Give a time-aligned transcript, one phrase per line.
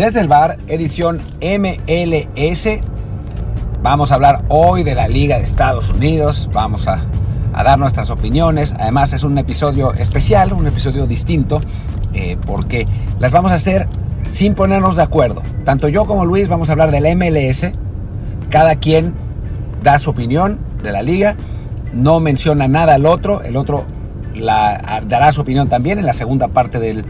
[0.00, 2.68] Desde el bar, edición MLS.
[3.82, 6.48] Vamos a hablar hoy de la Liga de Estados Unidos.
[6.54, 7.02] Vamos a,
[7.52, 8.74] dar nuestras opiniones.
[8.80, 11.60] Además es un episodio especial, un episodio distinto,
[12.14, 12.88] eh, porque
[13.18, 13.88] las vamos a hacer
[14.30, 15.42] sin ponernos de acuerdo.
[15.66, 17.70] Tanto yo como Luis vamos a hablar del MLS.
[18.48, 19.12] Cada quien
[19.82, 21.36] da su opinión de la liga.
[21.92, 23.42] No menciona nada al otro.
[23.42, 23.84] El otro
[24.34, 27.04] la, dará su opinión también en la segunda parte del,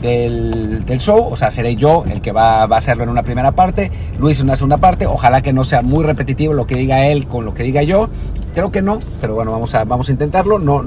[0.00, 3.90] del, show, o sea, seré yo el que va, a hacerlo en una primera parte,
[4.18, 7.26] Luis en una segunda parte, ojalá que no sea muy repetitivo lo que diga él
[7.26, 8.08] con lo que diga yo,
[8.54, 10.84] creo que no, pero bueno, vamos a, vamos a intentarlo, no,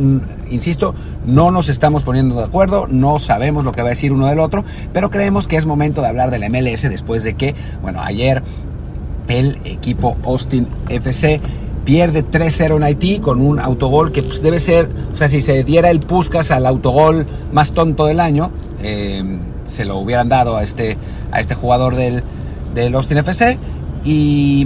[0.49, 0.93] insisto,
[1.25, 4.39] no nos estamos poniendo de acuerdo, no sabemos lo que va a decir uno del
[4.39, 4.63] otro,
[4.93, 8.43] pero creemos que es momento de hablar del MLS después de que, bueno, ayer
[9.27, 11.39] el equipo Austin FC
[11.85, 15.63] pierde 3-0 en Haití con un autogol que pues, debe ser, o sea, si se
[15.63, 19.23] diera el Puskas al autogol más tonto del año, eh,
[19.65, 20.97] se lo hubieran dado a este,
[21.31, 22.23] a este jugador del,
[22.73, 23.57] del Austin FC.
[24.03, 24.65] Y,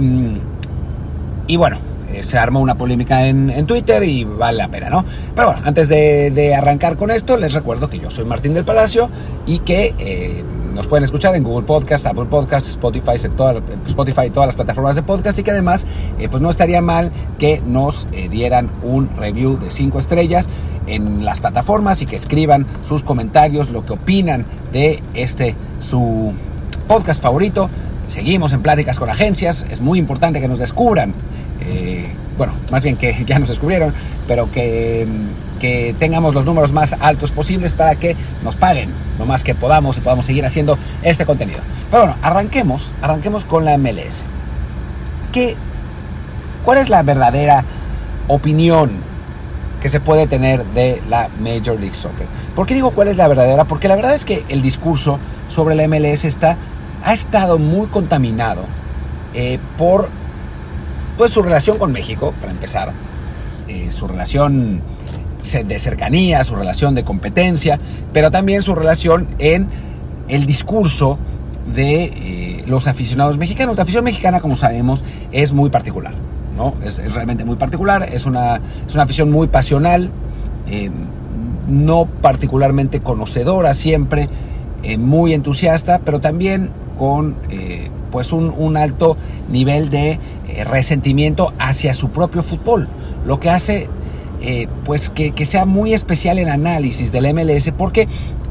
[1.46, 1.78] y bueno,
[2.14, 5.04] eh, se armó una polémica en, Twitter y vale la pena, ¿no?
[5.34, 9.10] Pero bueno, antes de, arrancar con esto, les recuerdo que yo soy Martín del Palacio
[9.46, 14.56] y que eh, nos pueden escuchar en Google Podcast, Apple Podcast, Spotify, Spotify, todas las
[14.56, 15.86] plataformas de podcast y que además
[16.18, 20.48] eh, pues no estaría mal que nos eh, dieran un review de 5 estrellas
[20.86, 26.32] en las plataformas y que escriban sus comentarios, lo que opinan de este su
[26.88, 27.70] podcast favorito.
[28.06, 31.14] Seguimos en pláticas con agencias, es muy importante que nos descubran.
[31.60, 33.94] Eh, bueno, más bien que ya nos descubrieron,
[34.26, 35.06] pero que
[35.64, 39.96] que tengamos los números más altos posibles para que nos paguen lo más que podamos
[39.96, 41.60] y podamos seguir haciendo este contenido.
[41.90, 44.26] Pero bueno, arranquemos, arranquemos con la MLS.
[45.32, 45.56] ¿Qué,
[46.66, 47.64] ¿Cuál es la verdadera
[48.28, 48.92] opinión
[49.80, 52.26] que se puede tener de la Major League Soccer?
[52.54, 53.64] ¿Por qué digo cuál es la verdadera?
[53.64, 55.18] Porque la verdad es que el discurso
[55.48, 56.58] sobre la MLS está,
[57.02, 58.66] ha estado muy contaminado
[59.32, 60.10] eh, por
[61.16, 62.92] pues, su relación con México, para empezar,
[63.66, 64.82] eh, su relación
[65.52, 67.78] de cercanía, su relación de competencia,
[68.12, 69.68] pero también su relación en
[70.28, 71.18] el discurso
[71.74, 73.76] de eh, los aficionados mexicanos.
[73.76, 76.14] La afición mexicana, como sabemos, es muy particular,
[76.56, 76.74] ¿no?
[76.82, 80.10] Es, realmente muy particular, es una, es una afición muy pasional,
[80.66, 80.90] eh,
[81.68, 84.28] no particularmente conocedora siempre,
[84.82, 87.36] eh, muy entusiasta, pero también con
[88.12, 89.16] pues un, un, alto
[89.50, 90.20] nivel de
[90.64, 92.88] resentimiento hacia su propio fútbol,
[93.26, 93.88] lo que hace
[94.40, 98.08] eh, pues que, sea muy especial en análisis del MLS porque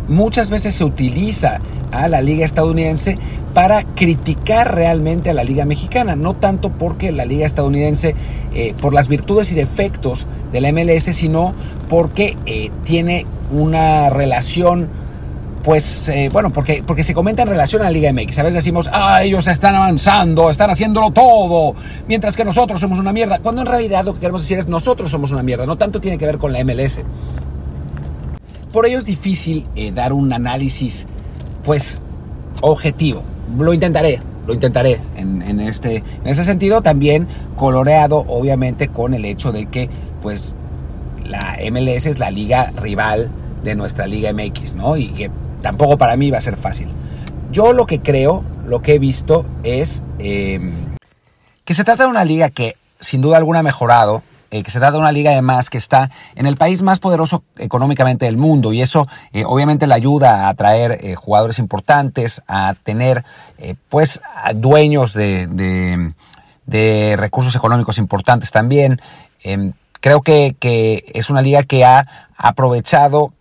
[0.08, 1.60] muchas veces se utiliza
[1.92, 3.18] a la liga estadounidense
[3.54, 8.16] para criticar realmente a la liga mexicana, no tanto porque la liga estadounidense,
[8.54, 11.54] eh, por las virtudes y defectos de la MLS, sino
[11.90, 14.90] porque eh, tiene una relación
[15.64, 18.40] pues eh, bueno, porque, porque se comenta en relación a la Liga MX.
[18.40, 21.74] A veces decimos, ah, ellos están avanzando, están haciéndolo todo,
[22.08, 23.40] mientras que nosotros somos una mierda.
[23.40, 26.18] Cuando en realidad lo que queremos decir es nosotros somos una mierda, no tanto tiene
[26.18, 27.02] que ver con la MLS.
[28.74, 31.08] Por ello es difícil eh, dar un análisis,
[31.64, 32.02] pues,
[32.60, 33.24] objetivo.
[33.58, 39.52] Lo intentaré, lo intentaré en, este, en ese sentido, también coloreado obviamente con el hecho
[39.54, 39.90] de que,
[40.22, 40.56] pues,
[41.26, 43.32] la MLS es la liga rival
[43.64, 44.98] de nuestra Liga MX, ¿no?
[44.98, 45.32] Y que
[45.64, 46.90] tampoco para mí va a ser fácil.
[47.52, 50.74] Yo lo que creo, lo que he visto es em,
[51.66, 54.80] que se trata de una liga que sin duda alguna ha mejorado, eh, que se
[54.80, 58.72] trata de una liga además que está en el país más poderoso económicamente del mundo
[58.74, 63.24] y eso eh, obviamente le ayuda a atraer eh, jugadores importantes, a tener
[63.90, 64.22] pues
[64.56, 65.48] dueños de,
[66.66, 69.02] de, recursos económicos importantes también.
[69.42, 73.32] Em, creo que, que es una liga que ha aprovechado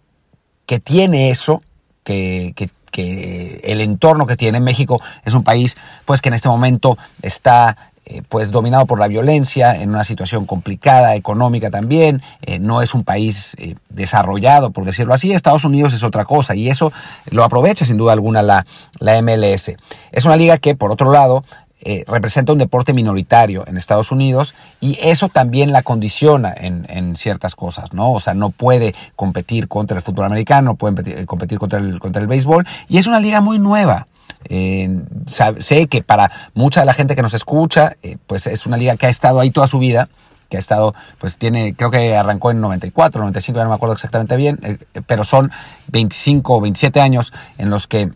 [0.67, 1.63] que tiene eso
[2.03, 7.93] que, el entorno que tiene México es un país pues que en este momento está
[8.05, 12.95] eh, pues dominado por la violencia, en una situación complicada, económica también, eh, no es
[12.95, 16.93] un país eh, desarrollado, por decirlo así, Estados Unidos es otra cosa y eso
[17.31, 18.67] lo aprovecha sin duda alguna la,
[18.99, 19.73] la MLS.
[20.11, 21.45] Es una liga que, por otro lado,
[21.85, 27.57] eh, representa un deporte minoritario en Estados Unidos y eso también la condiciona en, ciertas
[27.57, 28.13] cosas, ¿no?
[28.13, 32.23] O sea, no puede competir contra el fútbol americano, no puede competir contra el, contra
[32.23, 34.07] el béisbol y es una liga muy nueva.
[34.45, 34.97] Eh,
[35.27, 38.97] sé que para mucha de la gente que nos escucha, eh, pues es una liga
[38.97, 40.09] que ha estado ahí toda su vida,
[40.49, 43.95] que ha estado, pues tiene, creo que arrancó en 94, 95, ya no me acuerdo
[43.95, 44.61] exactamente bien,
[45.07, 45.51] pero son
[45.89, 48.13] 25 o 27 años en los que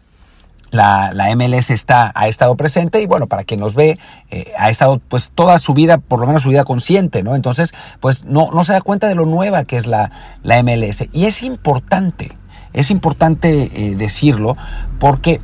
[0.76, 3.99] la, MLS está, ha estado presente y bueno, para quien nos ve,
[4.31, 7.34] eh, ha estado pues toda su vida, por lo menos su vida consciente, ¿no?
[7.34, 10.11] Entonces, pues no, no se da cuenta de lo nueva que es la,
[10.43, 11.08] la MLS.
[11.12, 12.37] Y es importante,
[12.73, 14.56] es importante eh, decirlo
[14.99, 15.40] porque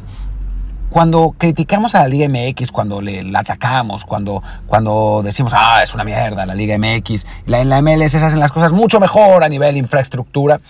[0.93, 5.95] cuando criticamos a la Liga MX, cuando le, la atacamos, cuando, cuando decimos, ah, es
[5.95, 9.43] una mierda la Liga MX, la, en la MLS se hacen las cosas mucho mejor
[9.43, 10.61] a nivel infraestructura,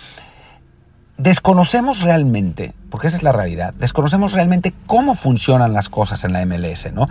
[1.19, 6.45] desconocemos realmente, porque esa es la realidad, desconocemos realmente cómo funcionan las cosas en la
[6.47, 7.07] MLS, ¿no?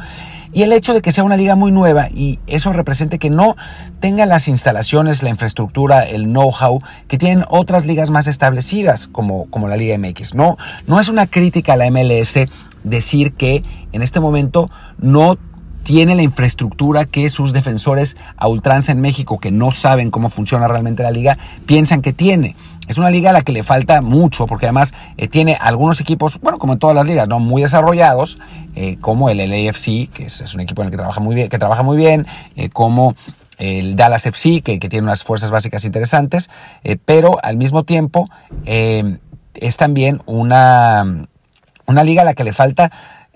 [0.53, 3.55] Y el hecho de que sea una liga muy nueva y eso represente que no
[4.01, 9.69] tenga las instalaciones, la infraestructura, el know-how que tienen otras ligas más establecidas como, como
[9.69, 10.35] la Liga MX.
[10.35, 10.57] No,
[10.87, 12.37] no es una crítica a la MLS
[12.83, 13.63] decir que
[13.93, 15.37] en este momento no
[15.83, 20.67] tiene la infraestructura que sus defensores a ultranza en México, que no saben cómo funciona
[20.67, 22.55] realmente la liga, piensan que tiene.
[22.87, 26.39] Es una liga a la que le falta mucho, porque además eh, tiene algunos equipos,
[26.41, 28.39] bueno, como en todas las ligas, no muy desarrollados,
[28.75, 31.59] eh, como el LAFC, que es, un equipo en el que trabaja muy bien, que
[31.59, 32.25] trabaja muy bien,
[32.55, 33.15] eh, como
[33.57, 36.49] el Dallas FC, que, que, tiene unas fuerzas básicas interesantes,
[37.05, 38.27] pero al mismo tiempo
[38.65, 41.27] es también una,
[41.85, 42.91] una liga a la que le falta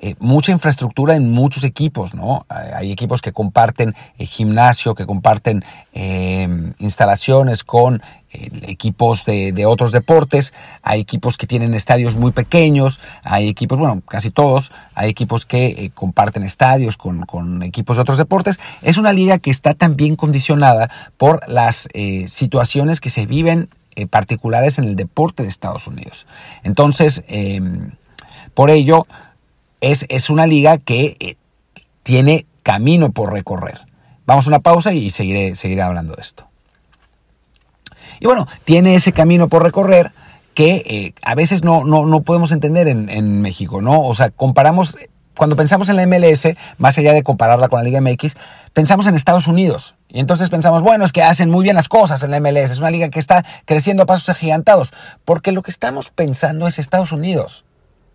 [0.06, 2.46] eh, mucha infraestructura en muchos equipos, ¿no?
[2.48, 6.48] Hay equipos que comparten eh, gimnasio, que comparten eh,
[6.78, 10.54] instalaciones con equipos de, otros deportes,
[10.84, 15.90] hay equipos que tienen estadios muy pequeños, hay equipos, bueno, casi todos, hay equipos que
[15.96, 18.60] comparten estadios con, con, equipos de otros deportes.
[18.84, 21.88] Es una liga que está también condicionada por las
[22.28, 23.69] situaciones que se viven
[24.10, 26.28] particulares en el deporte de Estados Unidos.
[26.63, 27.24] Entonces,
[28.54, 29.08] por ello,
[29.81, 31.36] es, una liga que eh,
[32.04, 33.80] tiene camino por recorrer.
[34.25, 36.48] Vamos a una pausa y seguiré, hablando de esto.
[38.19, 40.12] Y bueno, tiene ese camino por recorrer
[40.54, 44.01] que eh, a veces no, no, podemos entender en, en, México, ¿no?
[44.01, 44.98] O sea, comparamos,
[45.36, 48.38] cuando pensamos en la MLS, más allá de compararla con la Liga MX,
[48.74, 49.95] pensamos en Estados Unidos.
[50.07, 52.80] Y entonces pensamos, bueno, es que hacen muy bien las cosas en la MLS, es
[52.80, 54.94] una liga que está creciendo a pasos agigantados,
[55.25, 57.66] porque lo que estamos pensando es Estados Unidos.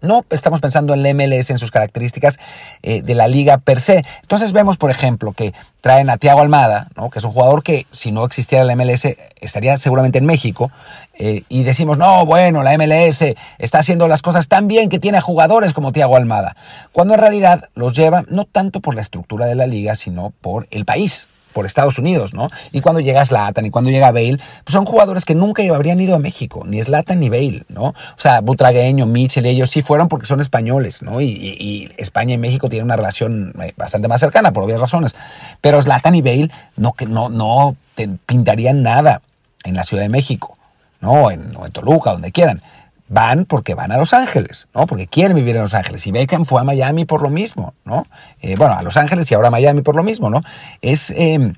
[0.03, 2.39] No estamos pensando en la MLS, en sus características
[2.83, 4.05] eh, de la liga per se.
[4.23, 8.13] Entonces vemos, por ejemplo, que traen a Tiago Almada, que es un jugador que si
[8.13, 9.09] no existiera la MLS
[9.41, 10.71] estaría seguramente en México,
[11.19, 15.19] eh, y decimos, no, bueno, la MLS está haciendo las cosas tan bien que tiene
[15.19, 16.57] a jugadores como Tiago Almada,
[16.93, 20.67] cuando en realidad los lleva no tanto por la estructura de la liga, sino por
[20.71, 22.51] el país por Estados Unidos, ¿no?
[22.73, 26.15] Y cuando llega Slatan y cuando llega Bale, pues son jugadores que nunca habrían ido
[26.15, 27.87] a México, ni Slatan ni Bale, ¿no?
[27.87, 31.21] O sea, Butragueño, Mitchell, ellos sí fueron porque son españoles, ¿no?
[31.21, 35.15] Y, España y México tienen una relación eh, bastante más cercana, por obvias razones.
[35.61, 39.23] Pero Slatan y Bale no, no, no te pintarían nada
[39.65, 40.57] en la Ciudad de México,
[41.01, 41.13] ¿no?
[41.13, 42.63] O en Toluca, donde quieran
[43.11, 44.87] van porque van a Los Ángeles, ¿no?
[44.87, 46.07] Porque quieren vivir en Los Ángeles.
[46.07, 48.07] Y Beckham fue a Miami por lo mismo, ¿no?
[48.41, 50.41] Eh, bueno, a Los Ángeles y ahora a Miami por lo mismo, ¿no?
[50.81, 51.55] Es em,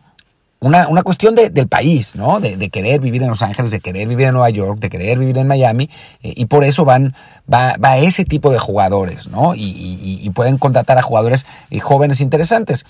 [0.60, 2.40] una, cuestión del país, ¿no?
[2.40, 5.36] De, querer vivir en Los Ángeles, de querer vivir en Nueva York, de querer vivir
[5.36, 5.90] en Miami.
[6.22, 7.14] Eh, y por eso van,
[7.52, 9.52] va, va, ese tipo de jugadores, ¿no?
[9.54, 12.86] Y, pueden contratar a jugadores eh, jóvenes interesantes.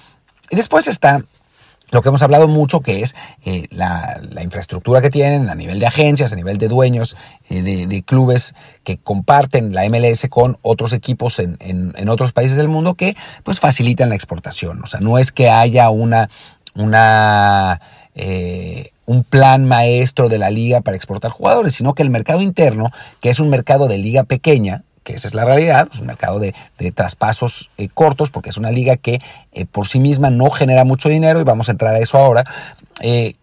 [0.50, 1.24] Y después está
[1.92, 5.86] lo que hemos hablado mucho, que es eh, la, infraestructura que tienen a nivel de
[5.86, 7.16] agencias, a nivel de dueños,
[7.48, 12.68] eh, de, clubes que comparten la MLS con otros equipos en, en, otros países del
[12.68, 14.82] mundo que pues facilitan la exportación.
[14.82, 16.28] O sea, no es que haya una,
[16.74, 17.80] una
[18.14, 22.90] eh, un plan maestro de la liga para exportar jugadores, sino que el mercado interno,
[23.20, 26.38] que es un mercado de liga pequeña, que esa es la realidad, es un mercado
[26.38, 26.54] de,
[26.94, 29.20] traspasos eh, cortos, porque es una liga que
[29.52, 32.44] eh, por sí misma no genera mucho dinero, y vamos a entrar a eso ahora,
[33.00, 33.34] eh,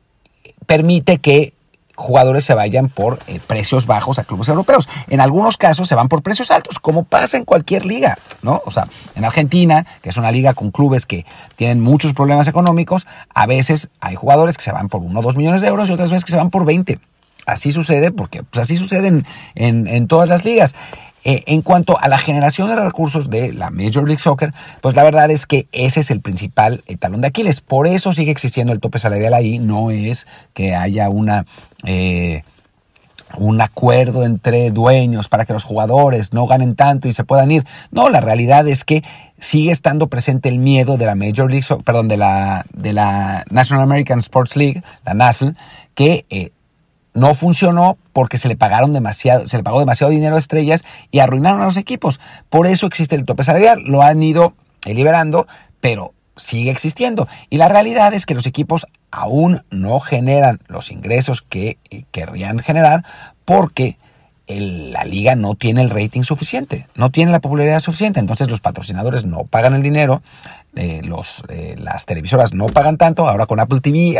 [0.65, 1.53] permite que
[1.99, 4.87] jugadores se vayan por precios bajos a clubes europeos.
[5.09, 8.61] En algunos casos se van por precios altos, como pasa en cualquier liga, ¿no?
[8.65, 11.25] O sea, en Argentina, que es una liga con clubes que
[11.55, 15.35] tienen muchos problemas económicos, a veces hay jugadores que se van por 1 o 2
[15.35, 16.99] millones de euros y otras veces que se van por 20.
[17.45, 19.23] Así sucede, porque pues, así sucede
[19.55, 20.75] en, en todas las ligas.
[21.23, 25.03] Eh, en cuanto a la generación de recursos de la Major League Soccer, pues la
[25.03, 27.61] verdad es que ese es el principal eh, talón de Aquiles.
[27.61, 29.59] Por eso sigue existiendo el tope salarial ahí.
[29.59, 31.45] No es que haya una...
[31.85, 32.43] Eh,
[33.37, 37.63] un acuerdo entre dueños para que los jugadores no ganen tanto y se puedan ir.
[37.91, 39.03] No, la realidad es que
[39.37, 43.83] sigue estando presente el miedo de la Major League, perdón, de la, de la National
[43.83, 45.55] American Sports League, la NASL,
[45.93, 46.25] que
[47.19, 51.19] no funcionó porque se le pagaron demasiado, se le pagó demasiado dinero a estrellas y
[51.19, 52.19] arruinaron a los equipos.
[52.49, 53.83] Por eso existe el tope salarial.
[53.85, 54.53] Lo han ido
[54.85, 55.47] liberando,
[55.79, 57.27] pero sigue existiendo.
[57.49, 62.59] Y la realidad es que los equipos aún no generan los ingresos que eh, querrían
[62.59, 63.03] generar
[63.45, 63.97] porque
[64.47, 68.19] la liga no tiene el rating suficiente, no tiene la popularidad suficiente.
[68.19, 70.23] Entonces los patrocinadores no pagan el dinero,
[70.75, 73.27] eh, los, eh, las televisoras no pagan tanto.
[73.27, 74.17] Ahora con Apple TV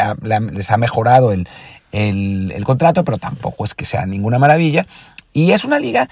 [0.52, 1.48] les ha mejorado el,
[1.92, 4.86] el, el contrato, pero tampoco es que sea ninguna maravilla.
[5.34, 6.10] Y es una liga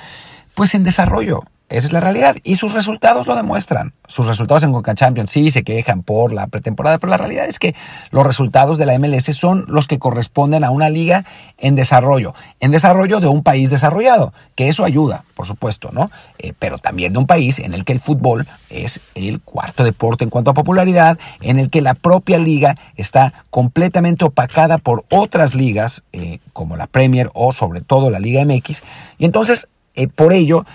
[0.53, 1.43] pues en desarrollo.
[1.69, 2.35] Esa es la realidad.
[2.43, 3.93] Y sus resultados lo demuestran.
[4.07, 7.59] Sus resultados en Conca Champions sí se quejan por la pretemporada, pero la realidad es
[7.59, 7.75] que
[8.09, 11.25] los resultados de la MLS son los que corresponden a una liga
[11.57, 12.33] en desarrollo.
[12.61, 16.09] En desarrollo de un país desarrollado, que eso ayuda, por supuesto, ¿no?
[16.39, 20.23] Eh, pero también de un país en el que el fútbol es el cuarto deporte
[20.23, 25.53] en cuanto a popularidad, en el que la propia liga está completamente opacada por otras
[25.53, 28.83] ligas, eh, como la Premier o sobre todo la Liga MX.
[29.17, 30.65] Y entonces, eh, por ello,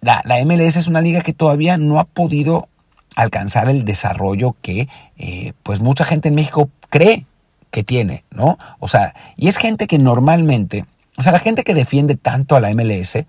[0.00, 2.68] la, MLS es una liga que todavía no ha podido
[3.16, 4.88] alcanzar el desarrollo que
[5.18, 7.26] eh, pues mucha gente en México cree
[7.70, 8.58] que tiene, ¿no?
[8.78, 10.86] O sea, y es gente que normalmente,
[11.18, 13.24] o sea, la gente que defiende tanto a la MLS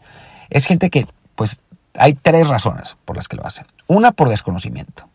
[0.49, 1.59] es gente que, pues,
[1.93, 3.65] hay tres razones por las que lo hacen.
[3.87, 5.07] Una, por desconocimiento.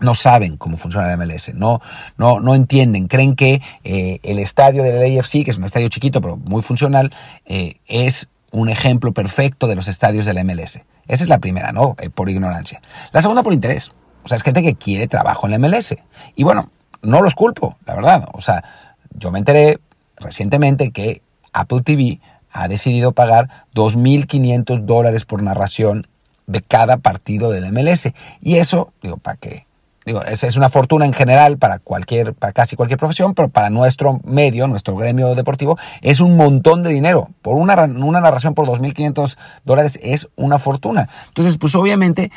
[0.00, 1.80] No saben cómo funciona la MLS, no,
[2.16, 6.20] no, no entienden, creen que eh, el estadio del AFC, que es un estadio chiquito
[6.20, 7.12] pero muy funcional,
[7.46, 10.80] eh, es un ejemplo perfecto de los estadios de la MLS.
[11.06, 11.96] Esa es la primera, ¿no?
[12.00, 12.80] Eh, por ignorancia.
[13.12, 13.90] La segunda por interés.
[14.24, 15.96] O sea, es gente que quiere trabajo en la MLS.
[16.34, 16.70] Y bueno,
[17.02, 18.28] no los culpo, la verdad.
[18.32, 18.64] O sea,
[19.10, 19.78] yo me enteré
[20.16, 26.06] recientemente que Apple TV ha decidido pagar 2.500 dólares por narración
[26.46, 28.12] de cada partido del MLS.
[28.40, 29.67] Y eso, digo, ¿para qué?
[30.08, 33.68] Digo, es, es una fortuna en general para cualquier, para casi cualquier profesión, pero para
[33.68, 37.28] nuestro medio, nuestro gremio deportivo, es un montón de dinero.
[37.42, 39.36] Por una, una narración por 2.500
[39.66, 41.10] dólares es una fortuna.
[41.26, 42.32] Entonces, pues obviamente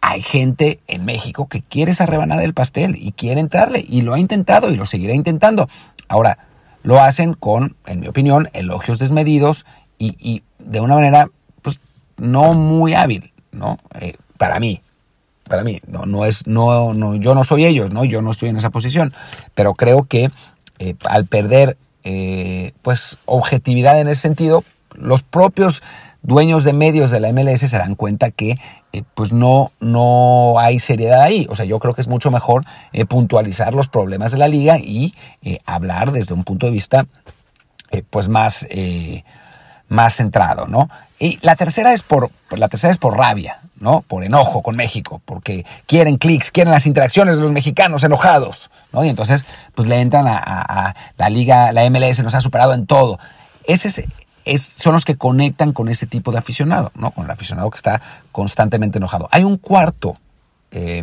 [0.00, 4.12] hay gente en México que quiere esa rebanada del pastel y quiere entrarle y lo
[4.12, 5.68] ha intentado y lo seguirá intentando.
[6.08, 6.38] Ahora,
[6.82, 9.64] lo hacen con, en mi opinión, elogios desmedidos
[9.96, 11.28] y, y de una manera,
[11.62, 11.78] pues,
[12.16, 13.78] no muy hábil, ¿no?
[14.00, 14.80] Eh, para mí,
[15.48, 18.04] para mí, no, no es, no, no, yo no soy ellos, ¿no?
[18.04, 19.14] Yo no estoy en esa posición,
[19.54, 20.30] pero creo que
[20.78, 25.82] eh, al perder eh, pues objetividad en ese sentido, los propios
[26.22, 28.58] dueños de medios de la MLS se dan cuenta que
[28.92, 31.46] eh, pues no, no hay seriedad ahí.
[31.48, 32.64] O sea, yo creo que es mucho mejor
[33.08, 35.14] puntualizar los problemas de la liga y
[35.64, 37.06] hablar desde un punto de vista
[38.10, 38.66] pues más,
[39.88, 40.88] más centrado, ¿no?
[41.18, 44.02] Y la tercera es por, la tercera es por rabia, ¿no?
[44.02, 49.04] Por enojo con México, porque quieren clics, quieren las interacciones de los mexicanos enojados, ¿no?
[49.04, 49.44] Y entonces,
[49.74, 53.18] pues le entran a, la liga, la MLS nos ha superado en todo.
[53.64, 54.06] Ese
[54.44, 57.10] es, son los que conectan con ese tipo de aficionado, ¿no?
[57.12, 59.28] Con el aficionado que está constantemente enojado.
[59.32, 60.18] Hay un cuarto
[60.70, 61.02] eh,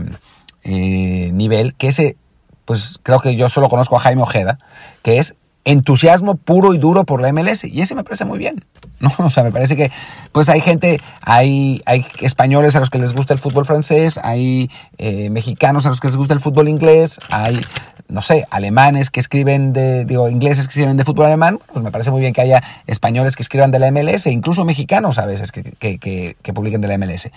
[0.64, 2.18] eh, nivel que ese,
[2.66, 4.60] pues creo que yo solo conozco a Jaime Ojeda,
[5.02, 7.64] que es entusiasmo puro y duro por la MLS.
[7.66, 8.64] Y ese me parece muy bien.
[9.00, 9.12] ¿no?
[9.20, 9.92] O sea, me parece que
[10.32, 14.70] pues hay gente, hay, hay españoles a los que les gusta el fútbol francés, hay
[14.98, 17.62] eh, mexicanos a los que les gusta el fútbol inglés, hay,
[18.08, 21.60] no sé, alemanes que escriben de, digo, ingleses que escriben de fútbol alemán.
[21.72, 25.18] Pues me parece muy bien que haya españoles que escriban de la MLS, incluso mexicanos
[25.20, 27.30] a veces que, que, que, publiquen de la MLS.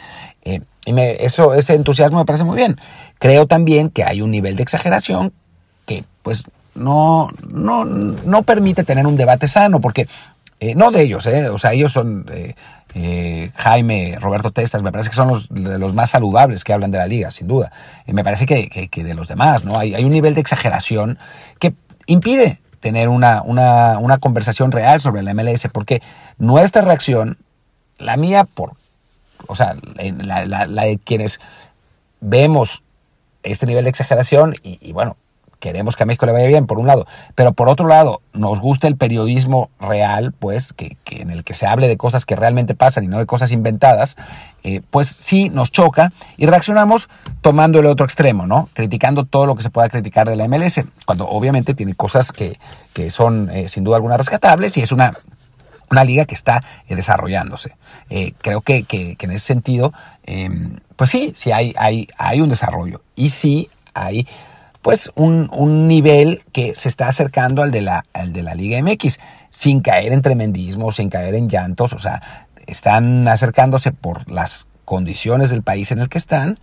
[0.44, 2.76] Eh, y eso, ese entusiasmo me parece muy bien.
[3.18, 5.32] Creo también que hay un nivel de exageración
[5.84, 6.44] que pues
[6.76, 10.08] no, no, no permite tener un debate sano, porque
[10.60, 12.54] eh, no de ellos, eh, o sea, ellos son eh,
[12.94, 16.96] eh, Jaime, Roberto Testas, me parece que son los, los, más saludables que hablan de
[16.96, 17.70] la liga, sin duda.
[18.06, 19.78] Y me parece que, que, de los demás, ¿no?
[19.78, 21.18] Hay, hay, un nivel de exageración
[21.58, 21.74] que
[22.06, 26.00] impide tener una, una, una conversación real sobre la MLS, porque
[26.38, 27.36] nuestra reacción,
[27.98, 28.72] la mía, por,
[29.46, 31.38] o sea, la, la, de quienes
[32.22, 32.82] vemos
[33.42, 35.18] este nivel de exageración y bueno,
[35.66, 38.60] queremos que a México le vaya bien, por un lado, pero por otro lado, nos
[38.60, 42.76] gusta el periodismo real, pues, que, en el que se hable de cosas que realmente
[42.76, 44.14] pasan y no de cosas inventadas,
[44.62, 47.08] eh, pues sí nos choca y reaccionamos
[47.40, 48.68] tomando el otro extremo, ¿no?
[48.74, 52.60] Criticando todo lo que se pueda criticar de la MLS, cuando obviamente tiene cosas que,
[52.92, 55.14] que son eh, sin duda alguna rescatables y es una
[55.88, 57.76] una liga que está eh, desarrollándose.
[58.38, 59.92] creo que, que, en ese sentido,
[60.24, 64.26] em, pues sí, sí hay, hay, hay un desarrollo y sí hay
[64.86, 68.80] pues un, un, nivel que se está acercando al de, la, al de la Liga
[68.80, 69.18] MX,
[69.50, 72.22] sin caer en tremendismo, sin caer en llantos, o sea,
[72.68, 76.60] están acercándose por las condiciones del país en el que están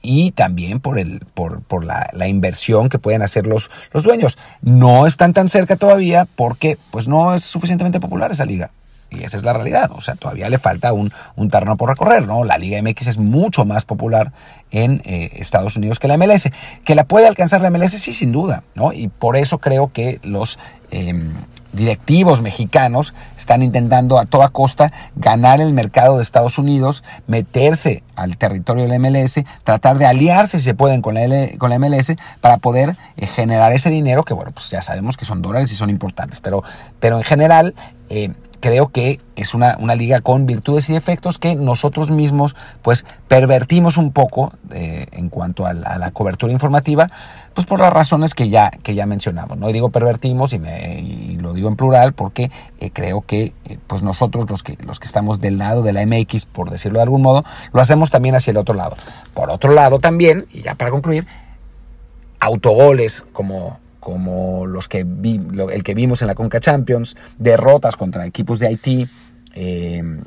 [0.00, 4.38] y también por, el, por, por la, la, inversión que pueden hacer los, los dueños.
[4.62, 8.70] No están tan cerca todavía porque pues no es suficientemente popular esa liga.
[9.10, 9.90] Y esa es la realidad.
[9.92, 12.44] O sea, todavía le falta un, un terreno por recorrer, ¿no?
[12.44, 14.32] La Liga MX es mucho más popular
[14.70, 16.50] en eh, Estados Unidos que la MLS.
[16.84, 18.92] Que la puede alcanzar la MLS, sí, sin duda, ¿no?
[18.92, 20.58] Y por eso creo que los
[20.90, 21.34] em,
[21.72, 28.36] directivos mexicanos están intentando a toda costa ganar el mercado de Estados Unidos, meterse al
[28.38, 32.14] territorio de la MLS, tratar de aliarse, si se pueden, con la, con la MLS
[32.40, 35.74] para poder eh, generar ese dinero que, bueno, pues ya sabemos que son dólares y
[35.76, 36.40] son importantes.
[36.40, 36.64] Pero,
[36.98, 37.74] pero en general,
[38.08, 43.04] eh, creo que es una, una, liga con virtudes y defectos que nosotros mismos pues
[43.28, 47.08] pervertimos un poco eh, en cuanto a la, cobertura informativa,
[47.54, 49.58] pues por las razones que ya, que ya mencionamos.
[49.58, 49.68] ¿no?
[49.68, 54.48] digo pervertimos y, me, lo digo en plural porque eh, creo que eh, pues nosotros
[54.48, 57.44] los que, los que estamos del lado de la MX, por decirlo de algún modo,
[57.72, 58.96] lo hacemos también hacia el otro lado.
[59.34, 61.26] Por otro lado también, y ya para concluir,
[62.40, 68.60] autogoles como como los que el que vimos en la Conca Champions, derrotas contra equipos
[68.60, 69.08] de Haití,
[69.52, 70.22] em,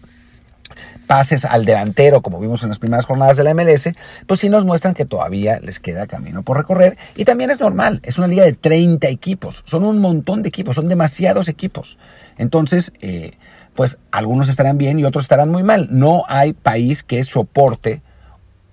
[1.07, 3.93] pases al delantero, como vimos en las primeras jornadas de la MLS,
[4.27, 6.97] pues sí nos muestran que todavía les queda camino por recorrer.
[7.15, 10.75] Y también es normal, es una liga de 30 equipos, son un montón de equipos,
[10.75, 11.97] son demasiados equipos.
[12.37, 13.37] Entonces, eh,
[13.75, 15.87] pues algunos estarán bien y otros estarán muy mal.
[15.89, 18.01] No hay país que soporte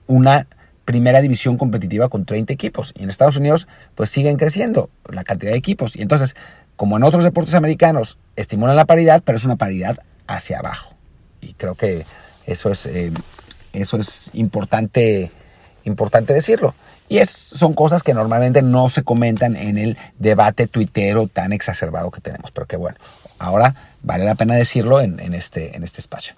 [0.09, 0.49] una
[0.87, 2.95] primera división competitiva con 30 equipos.
[2.97, 5.97] Y en Estados Unidos, pues siguen creciendo la cantidad de equipos.
[5.97, 6.35] Y entonces,
[6.76, 10.95] como en otros deportes americanos, estimulan la paridad, pero es una paridad hacia abajo.
[11.43, 12.07] Y creo que
[12.47, 13.12] eso es, eh,
[13.75, 15.31] eso es importante,
[15.85, 16.75] importante decirlo.
[17.09, 22.11] Y es, son cosas que normalmente no se comentan en el debate tuitero tan exacerbado
[22.11, 22.52] que tenemos.
[22.52, 22.97] Pero que bueno,
[23.38, 26.37] ahora vale la pena decirlo en, en, este, en este espacio.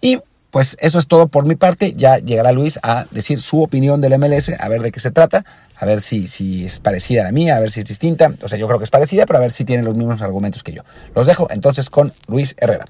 [0.00, 1.92] Y pues eso es todo por mi parte.
[1.96, 5.44] Ya llegará Luis a decir su opinión del MLS, a ver de qué se trata,
[5.76, 8.32] a ver si, si es parecida a la mía, a ver si es distinta.
[8.42, 10.62] O sea, yo creo que es parecida, pero a ver si tiene los mismos argumentos
[10.62, 10.82] que yo.
[11.14, 12.86] Los dejo entonces con Luis Herrera.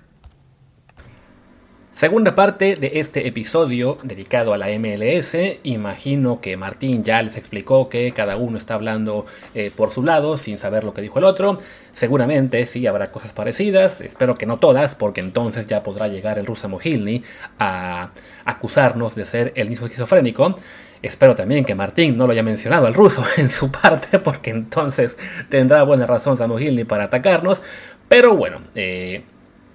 [1.99, 5.35] Segunda parte de este episodio dedicado a la MLS.
[5.65, 10.39] Imagino que Martín ya les explicó que cada uno está hablando eh, por su lado
[10.39, 11.59] sin saber lo que dijo el otro.
[11.93, 16.47] Seguramente sí habrá cosas parecidas, espero que no todas, porque entonces ya podrá llegar el
[16.47, 17.25] ruso Mohilny
[17.59, 18.11] a
[18.45, 20.55] acusarnos de ser el mismo esquizofrénico.
[21.03, 25.17] Espero también que Martín no lo haya mencionado al ruso en su parte, porque entonces
[25.49, 27.61] tendrá buena razón Samohilny para atacarnos.
[28.07, 29.25] Pero bueno, eh,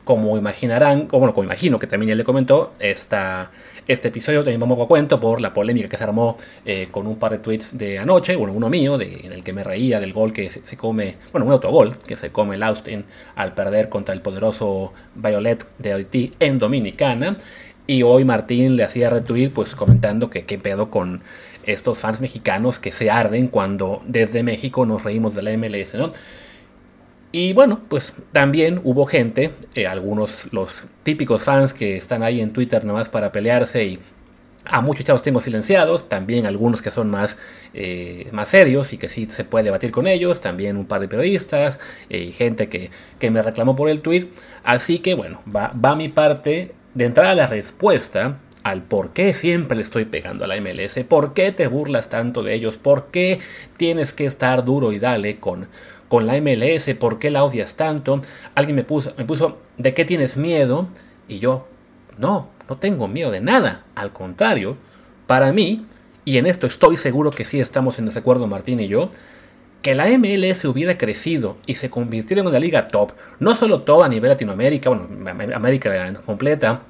[0.04, 3.52] como imaginarán, o bueno, como imagino que también ya le comentó, esta,
[3.88, 7.18] este episodio también vamos a cuento por la polémica que se armó eh, con un
[7.18, 10.34] par de tweets de anoche, bueno, uno mío, en el que me reía del gol
[10.34, 14.22] que se, come, bueno, un autogol que se come el Austin al perder contra el
[14.22, 17.38] poderoso Violet de Haití en Dominicana.
[17.86, 21.22] Y hoy Martín le hacía retweet, pues comentando que qué pedo con
[21.66, 26.12] estos fans mexicanos que se arden cuando desde México nos reímos de la MLS, ¿no?
[27.36, 32.54] Y bueno, pues también hubo gente, eh, algunos los típicos fans que están ahí en
[32.54, 34.00] Twitter nomás para pelearse y
[34.66, 37.40] a muchos chavos tengo silenciados, también algunos que son más,
[37.74, 41.08] eh, más serios y que sí se puede debatir con ellos, también un par de
[41.08, 44.28] periodistas y eh, gente que, que, me reclamó por el tweet.
[44.64, 49.34] Así que bueno, va, va mi parte de entrar a la respuesta al por qué
[49.34, 53.08] siempre le estoy pegando a la MLS, por qué te burlas tanto de ellos, por
[53.08, 53.40] qué
[53.78, 55.68] tienes que estar duro y dale con
[56.14, 58.22] con la MLS, ¿por qué la odias tanto?
[58.54, 60.88] Alguien me puso, me puso, ¿de qué tienes miedo?
[61.28, 61.66] Y yo,
[62.20, 63.84] no, no tengo miedo de nada.
[63.96, 64.78] Al contrario,
[65.26, 65.88] para mí,
[66.24, 69.10] y en esto estoy seguro que sí estamos en desacuerdo Martín y yo,
[69.82, 74.04] que la MLS hubiera crecido y se convirtiera en una liga top, no solo top
[74.04, 75.08] a nivel Latinoamérica, bueno,
[75.56, 76.84] América completa,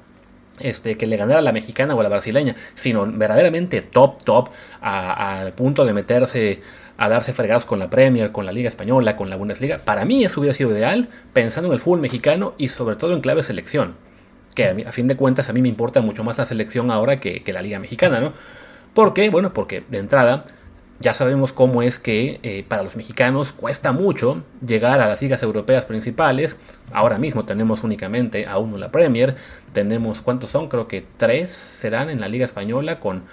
[0.60, 4.50] este, que le ganara a la mexicana o a la brasileña, sino verdaderamente top, top,
[4.82, 6.60] al punto de meterse
[6.96, 9.78] a darse fregados con la Premier, con la Liga Española, con la Bundesliga.
[9.78, 13.20] Para mí eso hubiera sido ideal, pensando en el fútbol mexicano y sobre todo en
[13.20, 13.94] clave selección.
[14.54, 17.42] Que a, fin de cuentas a mí me importa mucho más la selección ahora que,
[17.52, 18.32] la Liga Mexicana, ¿no?
[18.94, 19.28] ¿Por qué?
[19.28, 20.44] Bueno, porque de entrada
[21.00, 25.42] ya sabemos cómo es que eh, para los mexicanos cuesta mucho llegar a las ligas
[25.42, 26.56] europeas principales.
[26.92, 29.34] Ahora mismo tenemos únicamente a uno la Premier.
[29.72, 30.68] Tenemos, ¿cuántos son?
[30.68, 33.24] Creo que tres serán en la Liga Española con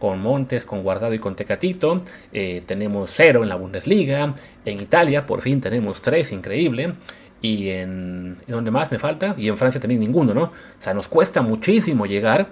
[0.00, 2.02] con Montes, con Guardado y con Tecatito.
[2.32, 4.34] Eh, tenemos cero en la Bundesliga.
[4.64, 6.94] En Italia por fin tenemos tres, increíble.
[7.40, 10.42] Y en, ¿en donde más me falta, y en Francia también ninguno, ¿no?
[10.42, 12.48] O sea, nos cuesta muchísimo llegar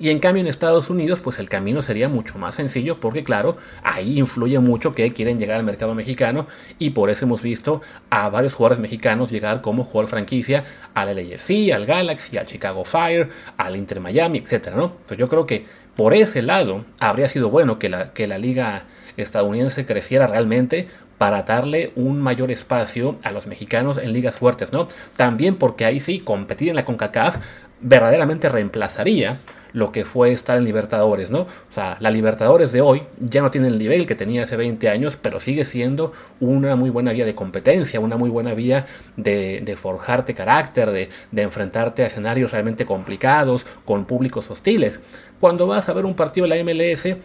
[0.00, 3.58] y en cambio en Estados Unidos, pues el camino sería mucho más sencillo porque claro,
[3.82, 6.46] ahí influye mucho que quieren llegar al mercado mexicano
[6.78, 11.70] y por eso hemos visto a varios jugadores mexicanos llegar como jugador franquicia al LAFC,
[11.74, 13.28] al Galaxy, al Chicago Fire,
[13.58, 14.94] al Inter Miami, etcétera, ¿no?
[15.06, 18.84] Pues yo creo que por ese lado habría sido bueno que la, que la liga
[19.16, 24.88] estadounidense creciera realmente para darle un mayor espacio a los mexicanos en ligas fuertes, ¿no?
[25.16, 27.36] También porque ahí sí, competir en la CONCACAF
[27.82, 29.36] verdaderamente reemplazaría
[29.72, 31.40] lo que fue estar en Libertadores, ¿no?
[31.40, 34.88] O sea, la Libertadores de hoy ya no tiene el nivel que tenía hace 20
[34.88, 39.76] años, pero sigue siendo una muy buena vía de competencia, una muy buena vía de,
[39.80, 45.00] forjarte carácter, de, de, enfrentarte a escenarios realmente complicados, con públicos hostiles.
[45.40, 47.16] Cuando vas a ver un partido de la MLS,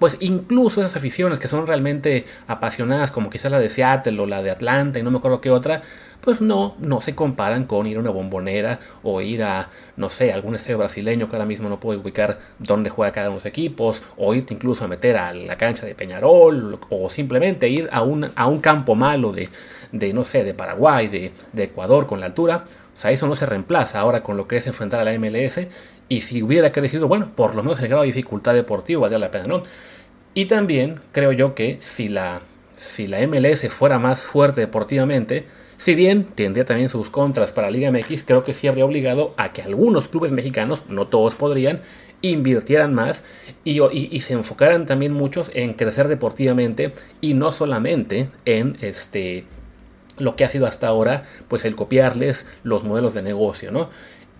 [0.00, 4.42] pues incluso esas aficiones que son realmente apasionadas, como quizás la de Seattle o la
[4.42, 5.82] de Atlanta y no me acuerdo qué otra,
[6.20, 10.32] pues no, no se comparan con ir a una bombonera o ir a, no sé,
[10.32, 13.46] algún estadio brasileño que ahora mismo no puedo ubicar dónde juega cada uno de los
[13.46, 18.02] equipos, o irte incluso a meter a la cancha de Peñarol, o simplemente ir a
[18.02, 19.48] un, a un campo malo de,
[19.92, 22.64] de, no sé, de Paraguay, de, de Ecuador con la altura.
[23.00, 25.58] O sea, eso no se reemplaza ahora con lo que es enfrentar a la MLS.
[26.10, 29.30] Y si hubiera crecido, bueno, por lo menos el grado de dificultad deportivo valdría la
[29.30, 29.62] pena, ¿no?
[30.34, 32.42] Y también creo yo que si la,
[32.76, 35.46] si la MLS fuera más fuerte deportivamente,
[35.78, 39.54] si bien tendría también sus contras para Liga MX, creo que sí habría obligado a
[39.54, 41.80] que algunos clubes mexicanos, no todos podrían,
[42.20, 43.24] invirtieran más
[43.64, 49.46] y, y, se enfocaran también muchos en crecer deportivamente y no solamente en este
[50.20, 53.90] lo que ha sido hasta ahora pues el copiarles los modelos de negocio, ¿no?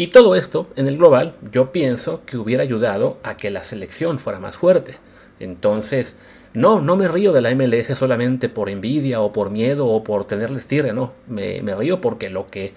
[0.00, 4.18] Y todo esto en el global yo pienso que hubiera ayudado a que la selección
[4.18, 4.94] fuera más fuerte.
[5.40, 6.16] Entonces,
[6.54, 10.24] no, no me río de la MLS solamente por envidia o por miedo o por
[10.24, 11.12] tenerles tierra, no.
[11.28, 12.72] Me, río porque lo que,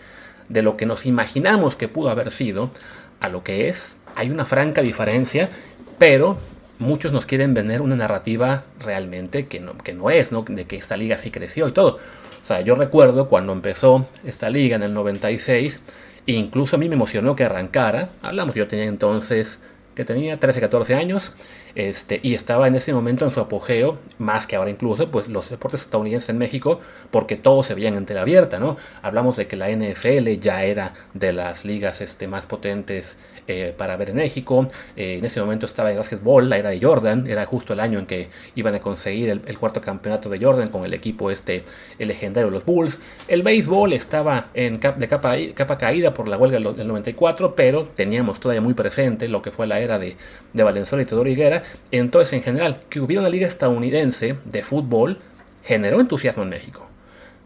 [0.49, 2.71] de lo que nos imaginamos que pudo haber sido
[3.19, 5.49] a lo que es, hay una franca diferencia,
[5.97, 6.37] pero
[6.77, 10.43] muchos nos quieren vender una narrativa realmente que no, que no es, ¿no?
[10.47, 11.99] De que esta liga sí creció y todo.
[12.43, 15.79] O sea, yo recuerdo cuando empezó esta liga en el 96,
[16.25, 18.09] incluso a mí me emocionó que arrancara.
[18.21, 19.59] Hablamos, yo tenía entonces
[19.95, 21.31] que tenía 13, 14 años,
[21.75, 25.49] este, y estaba en ese momento en su apogeo, más que ahora incluso, pues los
[25.49, 26.79] deportes estadounidenses en México,
[27.11, 28.77] porque todos se veían en tela abierta, ¿no?
[29.01, 33.97] Hablamos de que la NFL ya era de las ligas este, más potentes eh, para
[33.97, 37.45] ver en México, eh, en ese momento estaba en básquetbol, la era de Jordan, era
[37.45, 40.93] justo el año en que iban a conseguir el, cuarto campeonato de Jordan con el
[40.93, 41.63] equipo este,
[41.99, 46.37] el legendario de los Bulls, el béisbol estaba en de capa, capa caída por la
[46.37, 50.15] huelga del 94, pero teníamos todavía muy presente lo que fue la era de,
[50.53, 55.19] de Valenzuela y Teodoro Higuera, entonces, en general, que hubiera una liga estadounidense de fútbol
[55.63, 56.87] generó entusiasmo en México.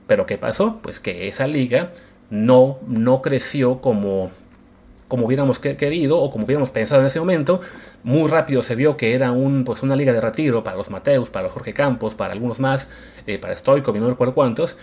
[0.07, 0.79] Pero ¿qué pasó?
[0.81, 1.91] Pues que esa liga
[2.29, 4.31] no, no creció como,
[5.07, 7.61] como hubiéramos querido o como hubiéramos pensado en ese momento.
[8.03, 11.29] Muy rápido se vio que era un, pues una liga de retiro para los Mateus,
[11.29, 12.89] para los Jorge Campos, para algunos más,
[13.25, 14.77] eh, para Stoico, no recuerdo cuántos.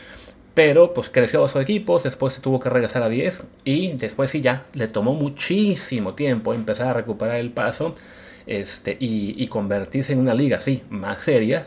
[0.55, 4.31] Pero pues creció a dos equipos, después se tuvo que regresar a 10 y después
[4.31, 7.97] sí ya le tomó muchísimo tiempo empezar a recuperar el paso
[8.47, 11.67] este, y, convertirse en una liga, sí, más seria,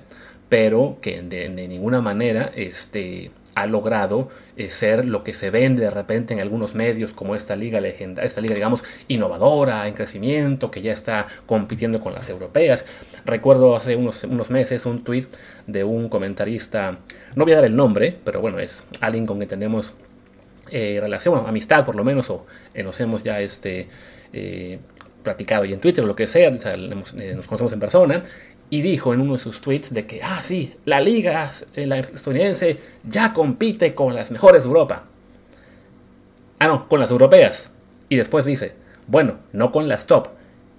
[0.49, 5.91] pero que de, ninguna manera este, ha logrado eh, ser lo que se vende de
[5.91, 10.81] repente en algunos medios como esta liga legenda, esta liga digamos innovadora, en crecimiento, que
[10.81, 12.85] ya está compitiendo con las europeas.
[13.25, 15.25] Recuerdo hace unos, unos meses un tweet
[15.65, 16.99] de un comentarista,
[17.35, 19.93] no voy a dar el nombre, pero bueno, es alguien con quien tenemos
[20.69, 23.87] eh, relación, amistad por lo menos, o eh, nos hemos ya este,
[25.27, 28.23] platicado y en Twitter o lo que sea, eh, nos conocemos en persona,
[28.69, 32.77] y dijo en uno de sus tweets de que, ah, sí, la liga eh, estadounidense
[33.03, 35.03] ya compite con las mejores de Europa.
[36.59, 37.69] Ah, no, con las europeas.
[38.09, 38.73] Y después dice,
[39.07, 40.29] bueno, no con las top.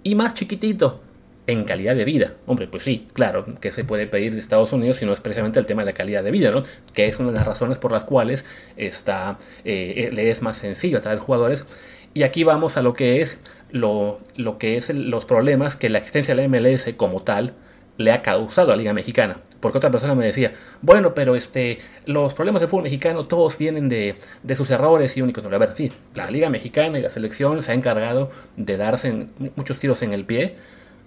[0.02, 1.00] Y más chiquitito,
[1.46, 2.34] en calidad de vida.
[2.46, 5.58] Hombre, pues sí, claro, que se puede pedir de Estados Unidos si no es precisamente
[5.58, 6.62] el tema de la calidad de vida, ¿no?
[6.94, 8.44] Que es una de las razones por las cuales
[8.76, 11.64] está, eh, le es más sencillo atraer jugadores.
[12.12, 14.20] Y aquí vamos a lo que es lo,
[14.58, 17.54] que es los problemas que la existencia de la MLS como tal
[17.96, 19.38] le ha causado a la Liga Mexicana.
[19.60, 20.52] Porque otra persona me decía,
[20.82, 24.16] bueno, pero este, los problemas del fútbol mexicano todos vienen de,
[24.54, 25.44] sus errores y únicos.
[25.44, 29.26] a ver, sí, la Liga Mexicana y la selección se ha encargado de darse
[29.56, 30.54] muchos tiros en el pie,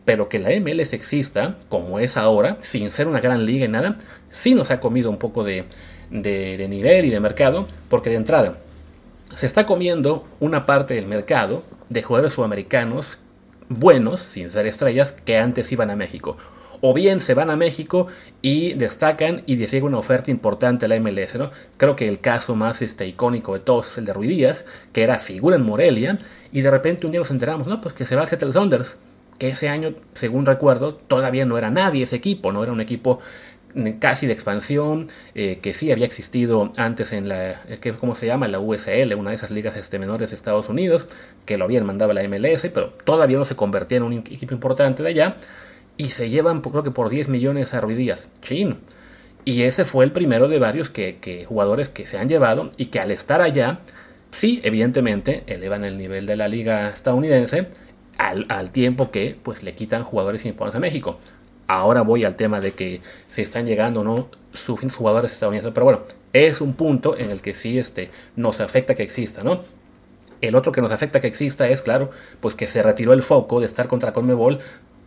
[0.04, 3.98] pero que la MLS exista como es ahora, sin ser una gran liga y nada,
[4.30, 5.64] sí nos ha comido un poco de,
[6.10, 8.58] de nivel y de mercado, porque de entrada
[9.36, 13.18] se está comiendo una parte del mercado de jugadores sudamericanos
[13.70, 16.38] buenos, sin ser estrellas, que antes iban a México.
[16.82, 18.08] O bien se van a México
[18.42, 21.52] y destacan y les una oferta importante a la MLS, ¿no?
[21.78, 25.20] Creo que el caso más este, icónico de todos es el de Ruidías, que era
[25.20, 26.18] figura en Morelia,
[26.52, 27.82] y de repente un día nos enteramos, ¿no?
[27.82, 28.98] Pues que se va al Seattle Saunders,
[29.38, 33.20] que ese año, según recuerdo, todavía no era nadie ese equipo, no era un equipo
[34.00, 38.48] casi de expansión, eh, que sí había existido antes en la, eh, ¿cómo se llama?
[38.48, 41.08] La USL, una de esas ligas este, menores de Estados Unidos,
[41.46, 44.54] que lo habían mandado a la MLS, pero todavía no se convertía en un equipo
[44.54, 45.38] importante de allá,
[45.98, 48.78] y se llevan creo que por 10 millones a Ruidías, chin.
[49.44, 53.00] Y ese fue el primero de varios que, jugadores que se han llevado y que
[53.00, 53.80] al estar allá,
[54.32, 57.68] sí, evidentemente, elevan el nivel de la liga estadounidense
[58.18, 61.18] al, al tiempo que pues le quitan jugadores importantes a México.
[61.68, 66.02] Ahora voy al tema de que se están llegando no suficientes jugadores estadounidenses, pero bueno,
[66.34, 69.62] es un punto en el que sí este, nos afecta que exista, ¿no?
[70.42, 73.60] El otro que nos afecta que exista es, claro, pues que se retiró el foco
[73.60, 74.60] de estar contra Conmebol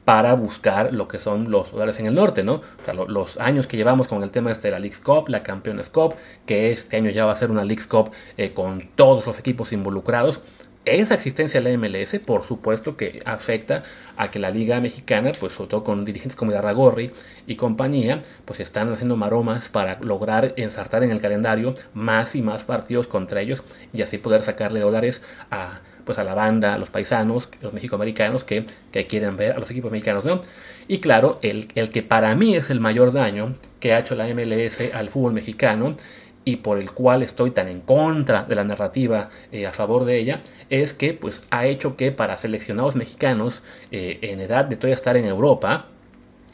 [0.05, 2.61] para buscar lo que son los lugares en el norte, ¿no?
[2.87, 5.88] O los años que llevamos con el tema este de la Leagues Cup, la Campeones
[5.88, 6.14] Cup,
[6.47, 9.73] que este año ya va a ser una Leagues Cup eh, con todos los equipos
[9.73, 10.40] involucrados,
[10.85, 13.83] esa existencia de la MLS, por supuesto que afecta
[14.16, 17.11] a que la Liga Mexicana, pues sobre todo con dirigentes como Irarragorri
[17.47, 22.64] y compañía, pues están haciendo maromas para lograr ensartar en el calendario más y más
[22.64, 26.90] partidos contra ellos y así poder sacarle dólares a, pues a la banda, a los
[26.90, 30.42] paisanos, los mexicoamericanos que, que quieren ver a los equipos mexicanos, ¿no?
[30.87, 34.27] Y claro, el, el que para mí es el mayor daño que ha hecho la
[34.29, 35.97] MLS al fútbol mexicano
[36.44, 40.18] y por el cual estoy tan en contra de la narrativa eh, a favor de
[40.18, 44.94] ella, es que pues, ha hecho que para seleccionados mexicanos eh, en edad de todavía
[44.94, 45.87] estar en Europa,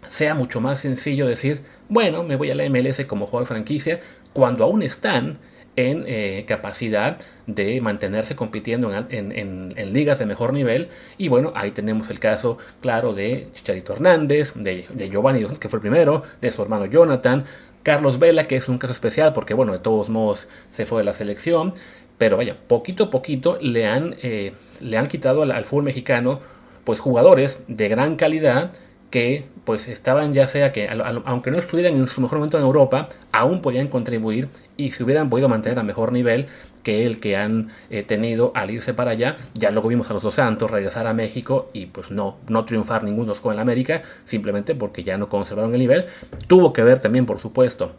[0.08, 4.00] sea mucho más sencillo decir, bueno, me voy a la MLS como jugador franquicia,
[4.32, 5.38] cuando aún están
[5.76, 10.88] en eh, capacidad de mantenerse compitiendo en, ligas de mejor nivel.
[11.16, 15.78] Y bueno, ahí tenemos el caso claro de Chicharito Hernández, de, de Giovanni, que fue
[15.78, 17.44] el primero, de su hermano Jonathan,
[17.82, 21.04] Carlos Vela, que es un caso especial porque, bueno, de todos modos se fue de
[21.04, 21.72] la selección.
[22.18, 26.40] Pero vaya, poquito a poquito le han, eh, le han quitado al, fútbol mexicano
[26.84, 28.72] pues jugadores de gran calidad
[29.10, 30.88] que pues estaban ya sea que
[31.24, 35.30] aunque no estuvieran en su mejor momento en Europa, aún podían contribuir y se hubieran
[35.30, 36.46] podido mantener a mejor nivel
[36.82, 39.36] que el que han eh, tenido al irse para allá.
[39.54, 43.04] Ya luego vimos a los dos santos regresar a México y pues no, no triunfar
[43.04, 46.06] ninguno con el América, simplemente porque ya no conservaron el nivel.
[46.46, 47.92] Tuvo que ver también, por supuesto,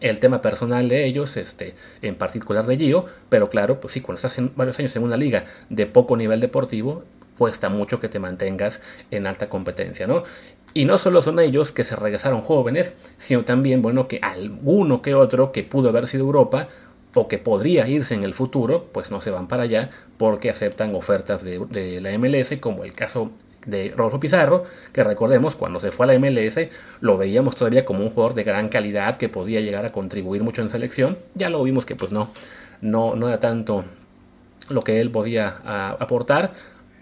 [0.00, 4.16] el tema personal de ellos, este, en particular de Gio, pero claro, pues sí, cuando
[4.16, 7.04] estás en varios años en una liga de poco nivel deportivo,
[7.38, 10.24] cuesta mucho que te mantengas en alta competencia, ¿no?
[10.74, 15.14] Y no solo son ellos que se regresaron jóvenes, sino también, bueno, que alguno que
[15.14, 16.68] otro que pudo haber sido Europa
[17.14, 20.94] o que podría irse en el futuro, pues no se van para allá porque aceptan
[20.94, 23.30] ofertas de, la MLS, como el caso
[23.66, 26.68] de Rodolfo Pizarro, que recordemos, cuando se fue a la MLS,
[27.00, 30.62] lo veíamos todavía como un jugador de gran calidad que podía llegar a contribuir mucho
[30.62, 31.18] en selección.
[31.34, 32.30] Ya lo vimos que pues no,
[32.80, 33.84] no, no era tanto
[34.68, 35.58] lo que él podía
[35.98, 36.52] aportar.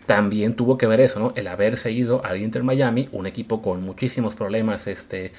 [0.06, 1.32] También tuvo que ver eso, ¿no?
[1.36, 5.32] El haber seguido al Inter Miami, un equipo con muchísimos problemas este,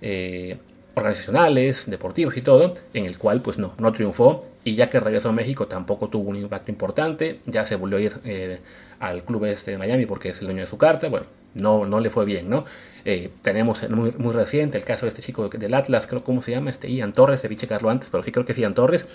[0.00, 0.56] eh,
[0.94, 4.46] organizacionales, deportivos y todo, en el cual pues no, no triunfó.
[4.64, 8.00] Y ya que regresó a México tampoco tuvo un impacto importante, ya se volvió a
[8.00, 8.60] ir eh,
[8.98, 12.00] al club este de Miami porque es el dueño de su carta, bueno, no, no
[12.00, 12.64] le fue bien, ¿no?
[13.04, 16.50] Eh, tenemos muy, muy, reciente el caso de este chico del Atlas, creo cómo se
[16.50, 19.06] llama, este Ian Torres, dicho Carlos antes, pero sí creo que es Ian Torres,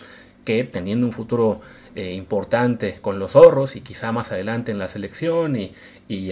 [0.45, 1.61] que teniendo un futuro
[1.93, 5.73] eh, importante con los zorros y quizá más adelante en la selección y,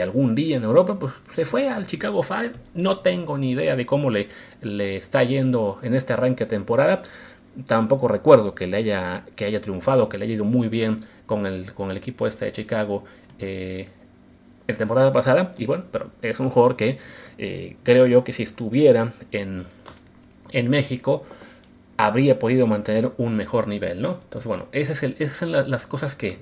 [0.01, 2.53] algún día en Europa, pues se fue al Chicago Fire.
[2.73, 4.27] No tengo ni idea de cómo le,
[4.61, 7.01] le está yendo en este arranque de temporada.
[7.65, 11.45] Tampoco recuerdo que le haya, que haya triunfado, que le haya ido muy bien con
[11.45, 13.05] el, con el equipo este de Chicago
[13.39, 13.87] eh,
[14.67, 15.53] en temporada pasada.
[15.57, 16.97] Y bueno, pero es un jugador que
[17.37, 19.65] eh, creo yo que si estuviera en,
[20.51, 21.23] en México,
[21.99, 24.19] habría podido mantener un mejor nivel, ¿no?
[24.23, 26.37] Entonces, bueno, esas, son las cosas que,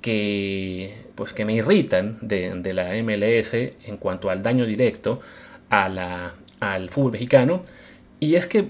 [0.00, 5.20] que, pues, que me irritan de, la MLS en cuanto al daño directo
[5.68, 7.60] a la, al fútbol mexicano.
[8.18, 8.68] Y es que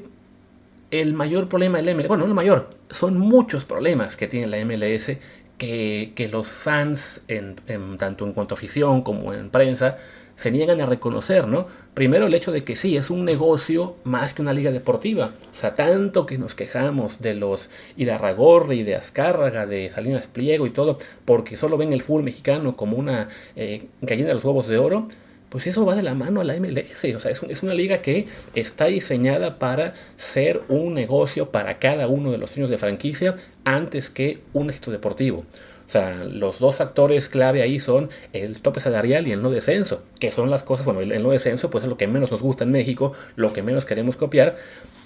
[0.90, 4.64] el mayor problema del MLS, bueno, no el mayor, son muchos problemas que tiene la
[4.64, 5.12] MLS
[5.57, 7.55] que, que los fans, en,
[7.97, 9.99] tanto en cuanto a afición como en prensa,
[10.37, 11.66] se niegan a reconocer, ¿no?
[11.94, 15.33] Primero el hecho de que sí, es un negocio más que una liga deportiva.
[15.55, 20.70] O sea, tanto que nos quejamos de los Irarragorri, de Azcárraga, de Salinas Pliego y
[20.70, 24.79] todo, porque solo ven el fútbol mexicano como una eh, gallina de los huevos de
[24.79, 25.09] oro,
[25.49, 27.05] pues eso va de la mano a la MLS.
[27.14, 32.09] O sea, es, es, una liga que está diseñada para ser un negocio para cada
[32.09, 35.44] uno de los dueños de franquicia antes que un éxito deportivo.
[35.87, 40.03] O sea, los dos factores clave ahí son el tope salarial y el no descenso,
[40.18, 42.64] que son las cosas, bueno, el, no descenso pues es lo que menos nos gusta
[42.64, 44.57] en México, lo que menos queremos copiar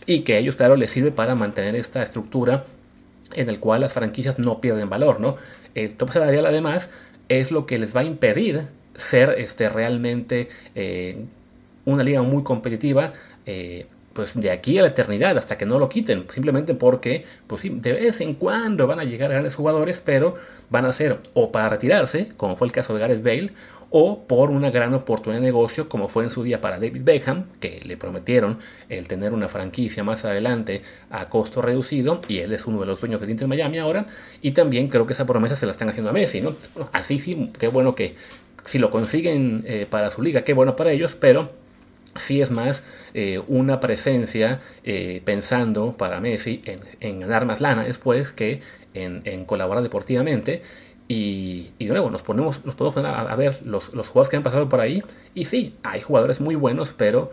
[0.06, 2.64] y que a ellos, claro, les sirve para mantener esta estructura
[3.34, 5.36] en el cual las franquicias no pierden valor, ¿no?
[5.74, 6.90] El tope salarial además
[7.28, 11.24] es lo que les va a impedir ser este, realmente eh,
[11.84, 13.12] una liga muy competitiva.
[13.46, 13.86] Eh,
[14.18, 17.68] pues de aquí a la eternidad, hasta que no lo quiten, simplemente porque, pues sí,
[17.68, 20.34] de vez en cuando van a llegar grandes jugadores, pero
[20.70, 23.52] van a ser o para retirarse, como fue el caso de Gareth Bale,
[23.90, 27.44] o por una gran oportunidad de negocio, como fue en su día para David Beckham,
[27.60, 32.66] que le prometieron el tener una franquicia más adelante a costo reducido, y él es
[32.66, 34.06] uno de los dueños del Inter Miami ahora,
[34.42, 36.56] y también creo que esa promesa se la están haciendo a Messi, ¿no?
[36.90, 38.16] así sí, qué bueno que
[38.64, 41.67] si lo consiguen eh, para su liga, qué bueno para ellos, pero
[42.18, 42.82] sí es más
[43.14, 46.62] eh, una presencia eh, pensando para Messi
[47.00, 48.60] en, ganar más lana después que
[48.94, 50.62] en, colaborar deportivamente.
[51.10, 54.68] Y, y nos, ponemos, nos podemos poner a, ver los, los, jugadores que han pasado
[54.68, 55.02] por ahí.
[55.34, 57.30] Y sí, hay jugadores muy buenos, pero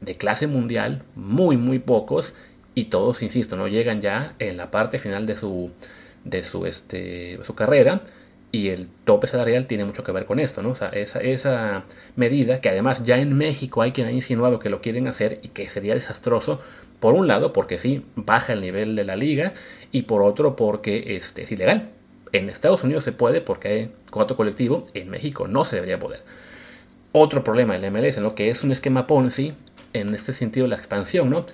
[0.00, 2.34] de clase mundial, muy, muy pocos.
[2.74, 5.70] Y todos, insisto, no llegan ya en la parte final de su,
[6.24, 8.02] de su, este, su carrera.
[8.52, 10.70] Y el tope salarial tiene mucho que ver con esto, ¿no?
[10.70, 11.84] O sea, esa, esa
[12.16, 15.48] medida que además ya en México hay quien ha insinuado que lo quieren hacer y
[15.48, 16.60] que sería desastroso,
[17.00, 19.54] por un lado porque sí, baja el nivel de la liga
[19.90, 21.90] y por otro porque este, es ilegal.
[22.30, 26.22] En Estados Unidos se puede porque hay contrato colectivo, en México no se debería poder.
[27.10, 28.34] Otro problema del MLS, ¿no?
[28.36, 29.54] Que es un esquema Ponzi
[29.92, 31.44] en este sentido la expansión, ¿no?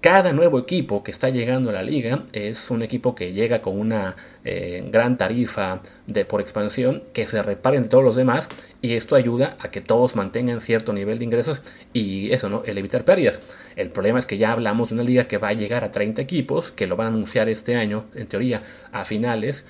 [0.00, 3.76] Cada nuevo equipo que está llegando a la liga es un equipo que llega con
[3.80, 8.48] una eh, gran tarifa de, por expansión que se reparen de todos los demás
[8.80, 12.62] y esto ayuda a que todos mantengan cierto nivel de ingresos y eso, ¿no?
[12.64, 13.40] El evitar pérdidas.
[13.74, 16.22] El problema es que ya hablamos de una liga que va a llegar a 30
[16.22, 19.64] equipos, que lo van a anunciar este año, en teoría, a finales.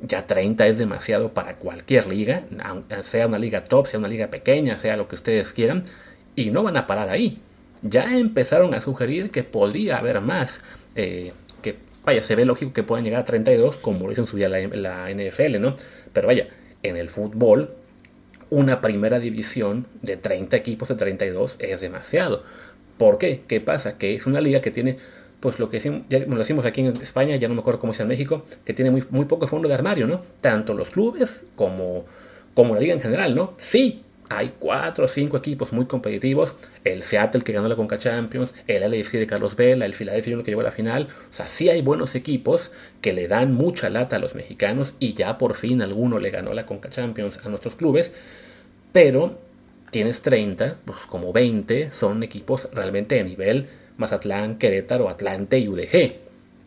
[0.00, 2.44] Ya 30 es demasiado para cualquier liga,
[3.02, 5.82] sea una liga top, sea una liga pequeña, sea lo que ustedes quieran,
[6.36, 7.40] y no van a parar ahí
[7.84, 10.62] ya empezaron a sugerir que podría haber más.
[10.96, 14.26] Eh, que vaya, se ve lógico que puedan llegar a 32, como lo hizo en
[14.26, 15.76] su día la, NFL, ¿no?
[16.12, 16.48] Pero vaya,
[16.82, 17.74] en el fútbol,
[18.50, 22.42] una primera división de 30 equipos de 32 es demasiado.
[22.96, 23.42] ¿Por qué?
[23.46, 23.98] ¿Qué pasa?
[23.98, 24.96] Que es una liga que tiene,
[25.40, 28.00] pues lo que ya lo decimos aquí en España, ya no me acuerdo cómo es
[28.00, 30.22] en México, que tiene muy, muy poco fondo de armario, ¿no?
[30.40, 32.06] Tanto los clubes como,
[32.54, 33.54] como la liga en general, ¿no?
[33.58, 36.54] Sí, hay cuatro o cinco equipos muy competitivos.
[36.84, 40.50] El Seattle que ganó la Conca Champions, el LAFC de Carlos Vela, el Philadelphia que
[40.50, 41.08] llegó a la final.
[41.30, 45.14] O sea, sí hay buenos equipos que le dan mucha lata a los mexicanos y
[45.14, 48.12] ya por fin alguno le ganó la Conca Champions a nuestros clubes.
[48.92, 49.38] Pero
[49.90, 56.23] tienes 30, pues como 20 son equipos realmente de nivel Mazatlán, Querétaro, Atlante y UDG.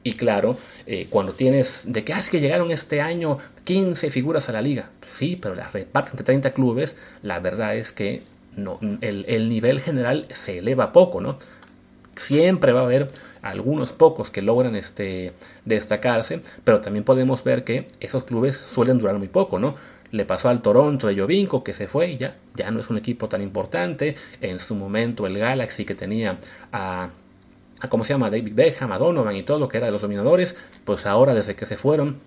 [0.07, 4.53] Y claro, eh, cuando tienes de que, ah, que llegaron este año 15 figuras a
[4.53, 8.21] la liga, sí, pero las reparten entre 30 clubes, la verdad es que
[8.55, 11.37] no, el, nivel general se eleva poco, ¿no?
[12.15, 13.09] Siempre va a haber
[13.41, 15.33] algunos pocos que logran este,
[15.65, 19.75] destacarse, pero también podemos ver que esos clubes suelen durar muy poco, ¿no?
[20.11, 22.97] Le pasó al Toronto de Jovinko que se fue y ya, ya no es un
[22.97, 24.15] equipo tan importante.
[24.39, 26.37] En su momento el Galaxy que tenía
[26.71, 27.09] a
[27.79, 30.01] a cómo se llama David Beckham, a Donovan y todo lo que era de los
[30.01, 32.19] dominadores, pues ahora desde que se fueron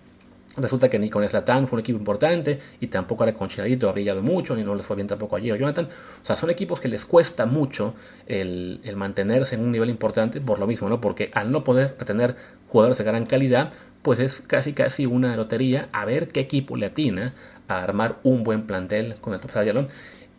[0.56, 3.92] Resulta que ni con Slatan fue un equipo importante y tampoco era con Chicharito ha
[3.92, 5.88] brillado mucho, ni no les fue bien tampoco allí o Jonathan.
[6.22, 7.94] O sea, son equipos que les cuesta mucho
[8.26, 11.00] el, mantenerse en un nivel importante por lo mismo, ¿no?
[11.00, 12.34] Porque al no poder tener
[12.66, 16.86] jugadores de gran calidad, pues es casi casi una lotería a ver qué equipo le
[16.86, 17.32] atina
[17.68, 19.86] a armar un buen plantel con el Top Stadium.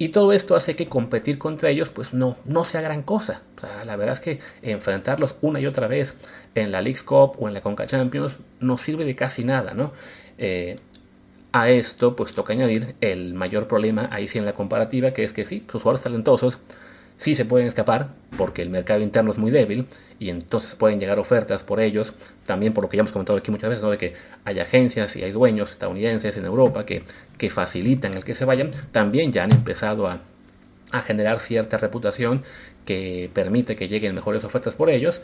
[0.01, 3.43] Y todo esto hace que competir contra ellos pues no, no sea gran cosa.
[3.85, 6.15] la verdad es que enfrentarlos una y otra vez
[6.55, 9.93] en la League Cup o en la Conca Champions no sirve de casi nada, ¿no?
[10.39, 10.77] Eh,
[11.51, 15.33] a esto pues toca añadir el mayor problema ahí sí en la comparativa, que es
[15.33, 16.57] que sí, sus jugadores talentosos
[17.21, 19.85] sí se pueden escapar porque el mercado interno es muy débil
[20.17, 22.13] y entonces pueden llegar ofertas por ellos,
[22.47, 23.91] también por lo que ya hemos comentado aquí muchas veces, ¿no?
[23.91, 27.03] de que hay agencias y hay dueños estadounidenses en Europa que,
[27.37, 30.19] que facilitan el que se vayan, también ya han empezado a,
[30.91, 32.41] a generar cierta reputación
[32.85, 35.21] que permite que lleguen mejores ofertas por ellos.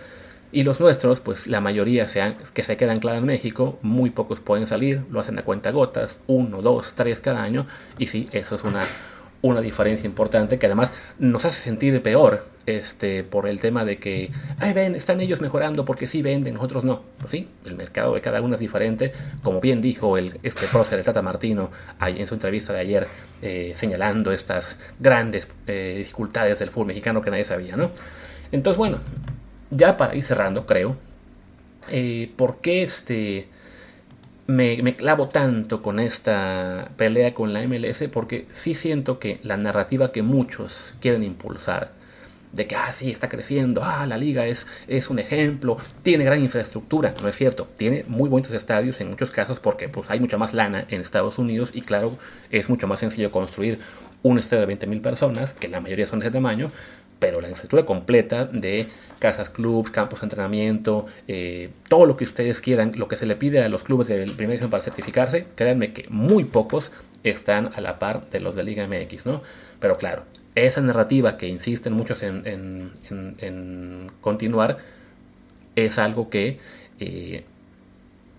[0.52, 4.40] Y los nuestros, pues la mayoría sean, que se quedan claros en México, muy pocos
[4.40, 7.66] pueden salir, lo hacen a cuenta gotas, uno, dos, tres cada año.
[7.98, 8.84] Y sí, eso es una,
[9.42, 14.32] una diferencia importante que además nos hace sentir peor este, por el tema de que,
[14.60, 17.04] ay, ven, están ellos mejorando porque sí venden, nosotros no.
[17.20, 19.12] Pues sí, el mercado de cada uno es diferente.
[19.44, 21.72] Como bien dijo el, este prócer, el Tata Martino,
[22.02, 23.08] en su entrevista de ayer,
[23.42, 27.92] eh, señalando estas grandes eh, dificultades del fútbol mexicano que nadie sabía, ¿no?
[28.52, 29.00] Entonces, bueno,
[29.70, 30.98] ya para ir cerrando, creo,
[31.90, 33.48] eh, ¿por qué este
[34.48, 40.12] me, clavo tanto con esta pelea con la MLS porque sí siento que la narrativa
[40.12, 41.92] que muchos quieren impulsar
[42.54, 46.42] de que, ah, sí, está creciendo, ah, la liga es, es un ejemplo, tiene gran
[46.42, 50.38] infraestructura, no es cierto, tiene muy buenos estadios en muchos casos porque pues, hay mucha
[50.38, 52.18] más lana en Estados Unidos y claro,
[52.50, 53.80] es mucho más sencillo construir
[54.24, 56.72] un estadio de 20.000 personas, que la mayoría son de ese tamaño,
[57.20, 58.88] pero la infraestructura completa de
[59.20, 63.36] casas, clubs, campos de entrenamiento, eh, todo lo que ustedes quieran, lo que se le
[63.36, 66.92] pide a los clubes del primer edición para certificarse, créanme que muy pocos
[67.24, 69.42] están a la par de los de Liga MX, ¿no?
[69.80, 70.24] Pero claro,
[70.56, 72.92] esa narrativa que insisten muchos en,
[74.22, 74.78] continuar
[75.76, 76.60] es algo que,
[77.00, 77.44] eh,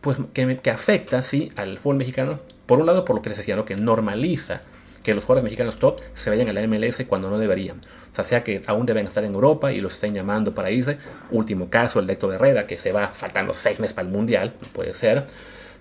[0.00, 3.38] pues, que, que, afecta, sí, al fútbol mexicano, por un lado por lo que les
[3.38, 3.64] decía, ¿no?
[3.64, 4.62] que normaliza
[5.09, 7.78] que los jugadores mexicanos top se vayan a la MLS cuando no deberían.
[7.78, 10.98] O sea, sea que aún deben estar en Europa y los estén llamando para irse.
[11.30, 14.52] Último caso, el de Héctor Herrera, que se va faltando seis meses para el Mundial,
[14.74, 15.24] puede ser.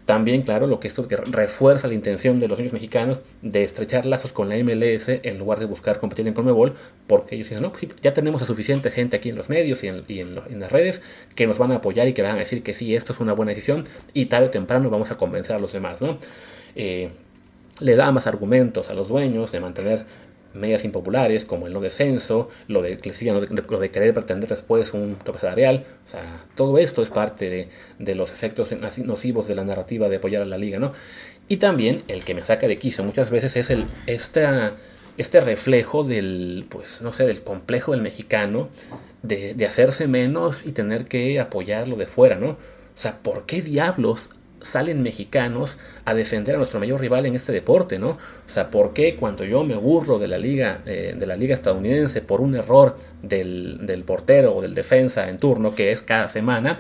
[0.05, 4.05] También, claro, lo que esto que refuerza la intención de los niños mexicanos de estrechar
[4.05, 6.75] lazos con la MLS en lugar de buscar competir en Conmebol,
[7.05, 9.89] porque ellos dicen, no, pues ya tenemos a suficiente gente aquí en los medios y,
[9.89, 11.01] en, las redes
[11.36, 13.34] que nos van a apoyar y que van a decir que sí, esto es una
[13.34, 16.17] buena decisión y tarde o temprano vamos a convencer a los demás, ¿no?
[16.78, 17.09] Eh,
[17.80, 20.05] le da más argumentos a los dueños de mantener
[20.53, 22.97] medidas impopulares como el no descenso, lo de,
[23.69, 27.69] lo de querer pretender después un tope salarial, o sea, todo esto es parte
[27.99, 28.73] de, los efectos
[29.03, 30.93] nocivos de la narrativa de apoyar a la liga, ¿no?
[31.47, 36.65] Y también el que me saca de quiso muchas veces es el, este reflejo del,
[36.69, 38.69] pues, no sé, del complejo del mexicano
[39.23, 42.49] de, de hacerse menos y tener que apoyarlo de fuera, ¿no?
[42.49, 44.32] O sea, ¿por qué diablos
[44.68, 48.09] salen mexicanos a defender a nuestro mayor rival en este deporte, ¿no?
[48.09, 51.53] O sea, ¿por qué cuando yo me burro de la liga, eh, de la liga
[51.53, 56.30] estadounidense por un error del, del, portero o del defensa en turno, que es cada
[56.30, 56.78] semana,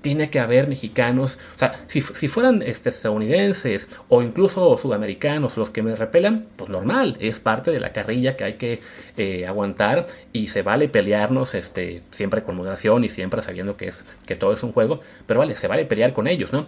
[0.00, 5.82] tiene que haber mexicanos, o sea, si, fueran este, estadounidenses o incluso sudamericanos los que
[5.82, 8.80] me repelan, pues normal, es parte de la carrilla que hay que
[9.16, 14.04] eh, aguantar y se vale pelearnos este, siempre con moderación y siempre sabiendo que, es,
[14.26, 16.66] que todo es un juego, pero vale, se vale pelear con ellos, ¿no?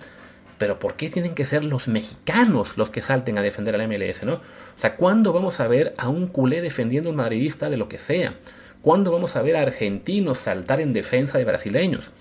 [0.62, 4.22] Pero ¿por qué tienen que ser los mexicanos los que salten a defender al MLS,
[4.22, 4.34] no?
[4.34, 4.40] O
[4.76, 7.98] sea, ¿cuándo vamos a ver a un culé defendiendo a un madridista de lo que
[7.98, 8.36] sea?
[8.80, 12.12] ¿Cuándo vamos a ver a argentinos saltar en defensa de brasileños?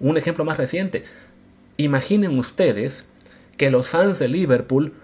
[0.00, 1.04] Un ejemplo más reciente.
[1.76, 3.06] Imaginen ustedes
[3.56, 4.94] que los fans de Liverpool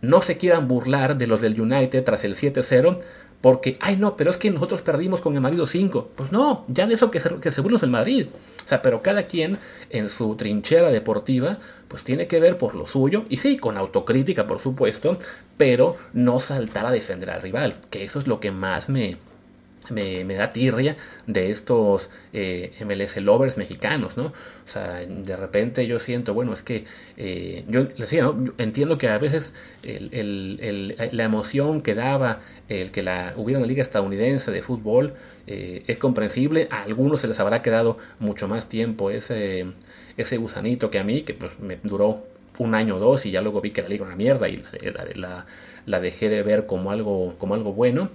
[0.00, 2.98] no se quieran burlar de los del United tras el 7-0
[3.40, 6.10] porque, ay no, pero es que nosotros perdimos con el Madrid 5.
[6.16, 8.26] Pues no, ya de eso que se, que se el Madrid.
[8.64, 9.58] O sea, pero cada quien
[9.90, 13.24] en su trinchera deportiva, pues tiene que ver por lo suyo.
[13.28, 15.18] Y sí, con autocrítica, por supuesto,
[15.56, 17.76] pero no saltar a defender al rival.
[17.90, 19.18] Que eso es lo que más me,
[19.90, 24.26] me, da tirria de estos eh, MLS lovers mexicanos, ¿no?
[24.26, 26.84] O sea, de repente yo siento, bueno, es que
[27.16, 28.52] eh, yo decía, ¿no?
[28.58, 34.50] entiendo que a veces la emoción que daba el que la, hubiera una liga estadounidense
[34.50, 35.14] de fútbol
[35.46, 39.66] eh, es comprensible, a algunos se les habrá quedado mucho más tiempo ese,
[40.16, 42.26] ese gusanito que a mí, que pues, me duró
[42.58, 44.56] un año o dos y ya luego vi que la liga era una mierda y
[44.56, 45.46] la, la,
[45.86, 48.10] la dejé de ver como algo, como algo bueno.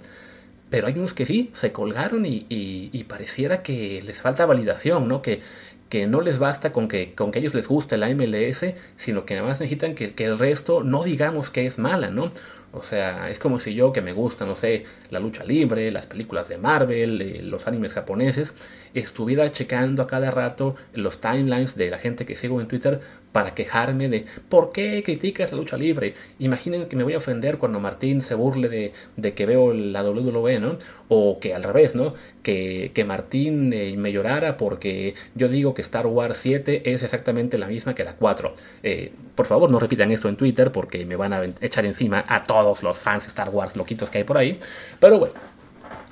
[0.70, 5.22] Pero hay unos que sí, se colgaron y, pareciera que les falta validación, ¿no?
[5.22, 5.40] Que,
[5.88, 8.64] que no les basta con que, con que a ellos les guste la MLS,
[8.96, 12.32] sino que además necesitan que, que el resto no digamos que es mala, ¿no?
[12.74, 16.06] O sea, es como si yo que me gusta, no sé, la lucha libre, las
[16.06, 18.52] películas de Marvel, eh, los animes japoneses,
[18.94, 23.00] estuviera checando a cada rato los timelines de la gente que sigo en Twitter
[23.34, 26.14] para quejarme de ¿por qué criticas la lucha libre?
[26.38, 30.08] Imaginen que me voy a ofender cuando Martín se burle de, de que veo la
[30.08, 30.78] WWE, ¿no?
[31.08, 32.14] O que al revés, ¿no?
[32.44, 37.58] Que, que Martín eh, me llorara porque yo digo que Star Wars 7 es exactamente
[37.58, 38.54] la misma que la 4.
[38.84, 42.44] Eh, por favor, no repitan esto en Twitter porque me van a echar encima a
[42.44, 44.60] todos los fans de Star Wars loquitos que hay por ahí.
[45.00, 45.34] Pero bueno,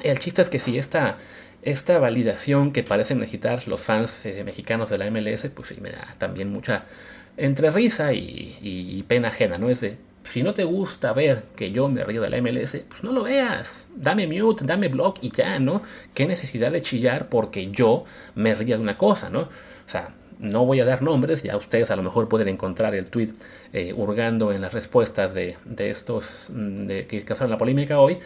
[0.03, 1.19] el chiste es que si esta
[1.63, 5.91] esta validación que parecen necesitar los fans eh, mexicanos de la MLS, pues sí me
[5.91, 6.85] da también mucha
[7.37, 9.71] entre risa y, pena ajena, ¿no?
[9.71, 13.03] Es de, si no te gusta ver que yo me río de la MLS, pues
[13.03, 13.87] no lo veas.
[13.95, 15.83] Dame mute, dame blog y ya, ¿no?
[16.15, 18.05] ¿Qué necesidad de chillar porque yo
[18.35, 19.41] me ría de una cosa, ¿no?
[19.41, 19.49] O
[19.89, 23.31] sea, no voy a dar nombres, ya ustedes a lo mejor pueden encontrar el tweet
[23.73, 28.19] eh, hurgando en las respuestas de, estos mm, de, que causaron la polémica hoy,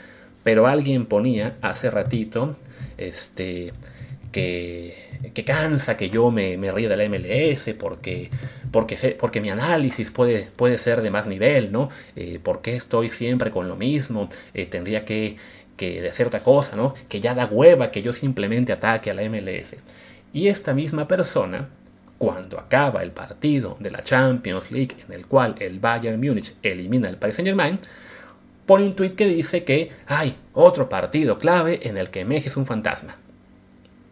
[0.46, 2.54] pero alguien ponía hace ratito
[2.98, 3.72] este,
[4.30, 4.96] que,
[5.34, 8.30] que cansa que yo me, me río de la MLS porque,
[8.70, 11.90] porque, porque mi análisis puede, puede ser de más nivel, ¿no?
[12.14, 14.28] Eh, porque estoy siempre con lo mismo?
[14.54, 15.36] Eh, tendría que,
[15.76, 16.94] que de cierta cosa, ¿no?
[17.08, 19.74] Que ya da hueva que yo simplemente ataque a la MLS.
[20.32, 21.70] Y esta misma persona,
[22.18, 27.08] cuando acaba el partido de la Champions League en el cual el Bayern Múnich elimina
[27.08, 27.80] al Paris Saint Germain,
[28.66, 32.56] pone un tweet que dice que hay otro partido clave en el que Messi es
[32.56, 33.16] un fantasma.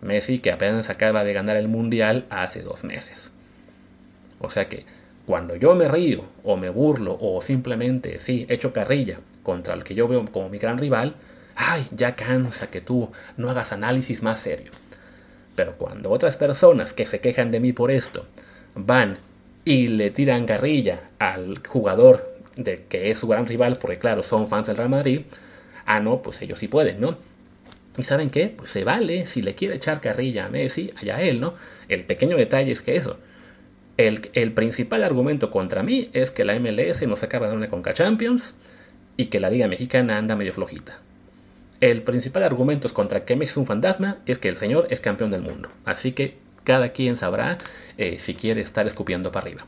[0.00, 3.32] Messi que apenas acaba de ganar el Mundial hace dos meses.
[4.40, 4.84] O sea que
[5.26, 9.94] cuando yo me río o me burlo o simplemente sí echo carrilla contra el que
[9.94, 11.14] yo veo como mi gran rival,
[11.56, 14.70] ay, ya cansa que tú no hagas análisis más serio.
[15.56, 18.26] Pero cuando otras personas que se quejan de mí por esto
[18.74, 19.16] van
[19.64, 24.48] y le tiran carrilla al jugador de que es su gran rival, porque claro, son
[24.48, 25.22] fans del Real Madrid,
[25.86, 27.18] ah, no, pues ellos sí pueden, ¿no?
[27.96, 28.48] ¿Y saben qué?
[28.48, 31.54] Pues se vale, si le quiere echar carrilla a Messi, allá él, ¿no?
[31.88, 33.18] El pequeño detalle es que eso,
[33.96, 37.58] el, el principal argumento contra mí es que la MLS no se acaba de dar
[37.58, 38.54] una Conca Champions
[39.16, 41.00] y que la Liga Mexicana anda medio flojita.
[41.80, 45.00] El principal argumento es contra que Messi es un fantasma es que el señor es
[45.00, 45.70] campeón del mundo.
[45.84, 47.58] Así que cada quien sabrá
[47.98, 49.66] eh, si quiere estar escupiendo para arriba.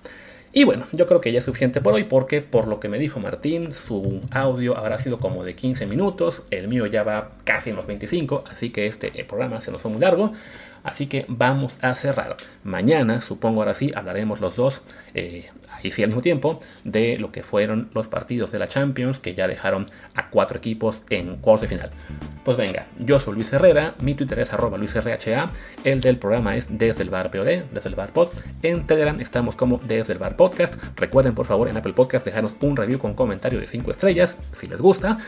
[0.57, 2.99] Y bueno, yo creo que ya es suficiente por hoy porque por lo que me
[2.99, 7.69] dijo Martín, su audio habrá sido como de 15 minutos, el mío ya va casi
[7.69, 10.33] en los 25, así que este programa se nos fue muy largo.
[10.87, 12.37] Así que vamos a cerrar.
[12.63, 14.83] Mañana, supongo ahora sí, hablaremos los dos,
[15.15, 19.19] eh, ahí sí al mismo tiempo, de lo que fueron los partidos de la Champions
[19.19, 21.91] que ya dejaron a cuatro equipos en cuartos de final.
[22.45, 25.51] Pues venga, yo soy Luis Herrera, mi Twitter es arroba LuisRHA,
[25.83, 27.97] el del programa es desde el POD, desde el.
[28.63, 30.77] En Telegram estamos como desde el bar podcast.
[30.95, 34.69] Recuerden por favor en Apple Podcast dejarnos un review con comentario de 5 estrellas, si
[34.69, 35.19] les gusta.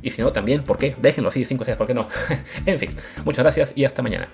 [0.00, 0.94] Y si no también, ¿por qué?
[1.02, 2.06] Déjenlo así de 5 estrellas, ¿por qué no?
[2.66, 2.90] en fin,
[3.24, 4.28] muchas gracias y hasta mañana.